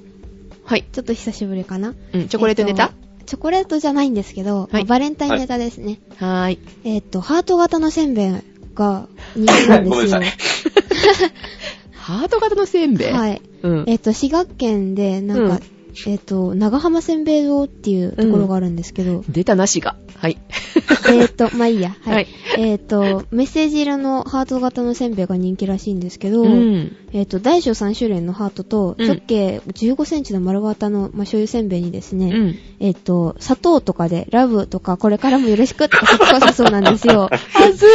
[0.65, 0.85] はい。
[0.93, 1.95] ちょっと久しぶりかな。
[2.13, 5.99] うん、チョコレートネタ、えっとチョコレートじゃないんですけど、はいバレンタインネタですね。
[6.16, 6.59] はーい。
[6.85, 8.33] えっと、ハート型のせんべい
[8.74, 9.91] が人気なんですよ。
[9.91, 10.33] ごめんなさい。
[11.93, 13.12] ハート型のせんべい？。
[13.12, 13.41] はいい。
[13.62, 13.85] うん。
[13.89, 15.76] えっと、滋賀県で、なんか、うん
[16.07, 19.97] えっと、長浜せんべい堂っていうところがあるんですけど、出たなしが。
[20.16, 20.38] はい。
[21.09, 21.97] えっと、まあいいや。
[22.03, 22.14] はい。
[22.14, 22.26] はい
[22.59, 26.97] えっと、メッセージ色のハート型のせんべいが人気らしいんですけど、うん。
[27.12, 32.59] えっと、大小3種類のハートと、うん直径15センチの丸型の、まあ、醤油せんべいにですね、うん。
[32.80, 37.30] えっと、砂糖とかで、ラブとか、これからもよろしくとか書き込さそうなんですよ。
[37.30, 37.86] はず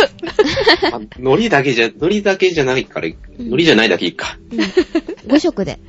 [0.93, 4.37] あ海苔だけじゃ、海苔だけじゃないから、海苔じゃないだけいいか。
[4.51, 4.59] うん、
[5.31, 5.79] 5色でへ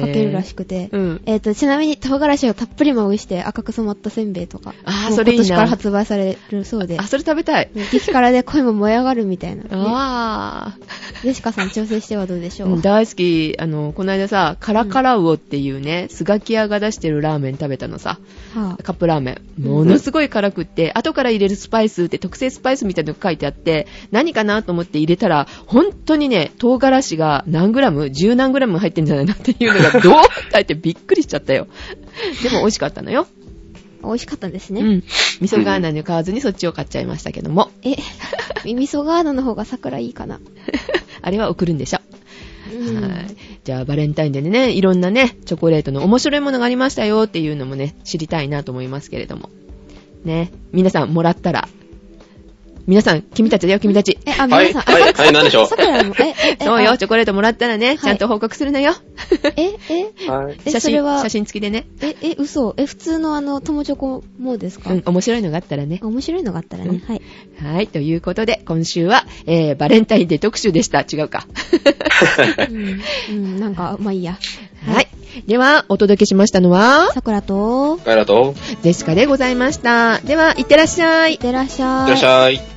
[0.00, 0.56] かけるらしく。
[0.56, 1.20] くて、うん。
[1.26, 7.70] えっと、ちなみに唐辛子をたっぷりまぶして赤く染まったせんべいとか、あーそれいいな今年から発売されるそうであ、、それ食べたい。
[7.92, 9.62] 激辛で声も燃え上がるみたいな。
[9.64, 10.76] ね あ
[11.22, 12.66] ジェシカさん調整してはどうでしあ。
[12.66, 13.54] ょう、大好き。
[13.58, 18.18] あの、この間さ、カラカラウオっていうね、スガキ屋が出してるラーメン食べたのさ。
[18.54, 19.62] はカップラーメン。
[19.62, 28.10] ものすごい辛くって、後から入れるスパイスって特製スパイスみたいなのが書いてあって、何かなと思って入れたら、本当にね、唐辛子が何グラム？
[28.10, 30.14] 十何グラム入ってんじゃないのっていうのがどう？
[30.52, 31.66] 書いてびっくりしちゃったよ。
[32.42, 33.26] でも美味しかったのよ。
[34.02, 34.80] あ、美味しかったんですね。
[34.80, 35.04] うん。
[35.40, 37.70] 味噌ガーナに買わずにそっちを買っちゃいましたけども。
[37.82, 37.96] え、
[38.64, 40.40] 味噌ガードの方が桜いいかな。
[41.22, 41.98] あれは送るんでしょ。
[42.72, 43.36] うんはい。
[43.64, 49.50] じゃあ、バレンタインデーでね、いろんなね、チョコレートの面白いものがありましたよっていうのもね、知りたいなと思いますけれども。
[50.24, 51.68] ね、皆さんもらったら、
[52.86, 54.16] 皆さん、君たちだよ、君たち。
[54.24, 55.66] え、あ、はい、皆さん、はい、はい、なんでしょう？
[55.68, 58.94] 桜も、え、え、え、 そうよ、あチョコレートもらったらね、いちゃんと報告するのよ。
[59.56, 60.56] え、え、はい。
[60.64, 61.86] え写真、それは写真付きでね。
[62.00, 65.98] え、え、嘘え、普通のあの、友チョコもですか、うん、面白いのがあったらね。
[66.00, 66.90] 面白いのがあったらね。
[66.90, 67.22] うんはい。
[67.74, 71.00] はい、ということで、今週は、えー、バレンタインデー特集でした。
[71.00, 71.46] 違うか。
[72.70, 74.38] うん、うん、なんか、まあいいや。
[74.86, 75.08] はい。
[75.46, 80.20] では、お届けしましたのは、桜と、ガイラと、ジェシカでございました。
[80.20, 81.38] では、いってらっしゃいいっ。
[81.38, 82.12] てらっしゃい。
[82.12, 82.75] いってらっしゃい。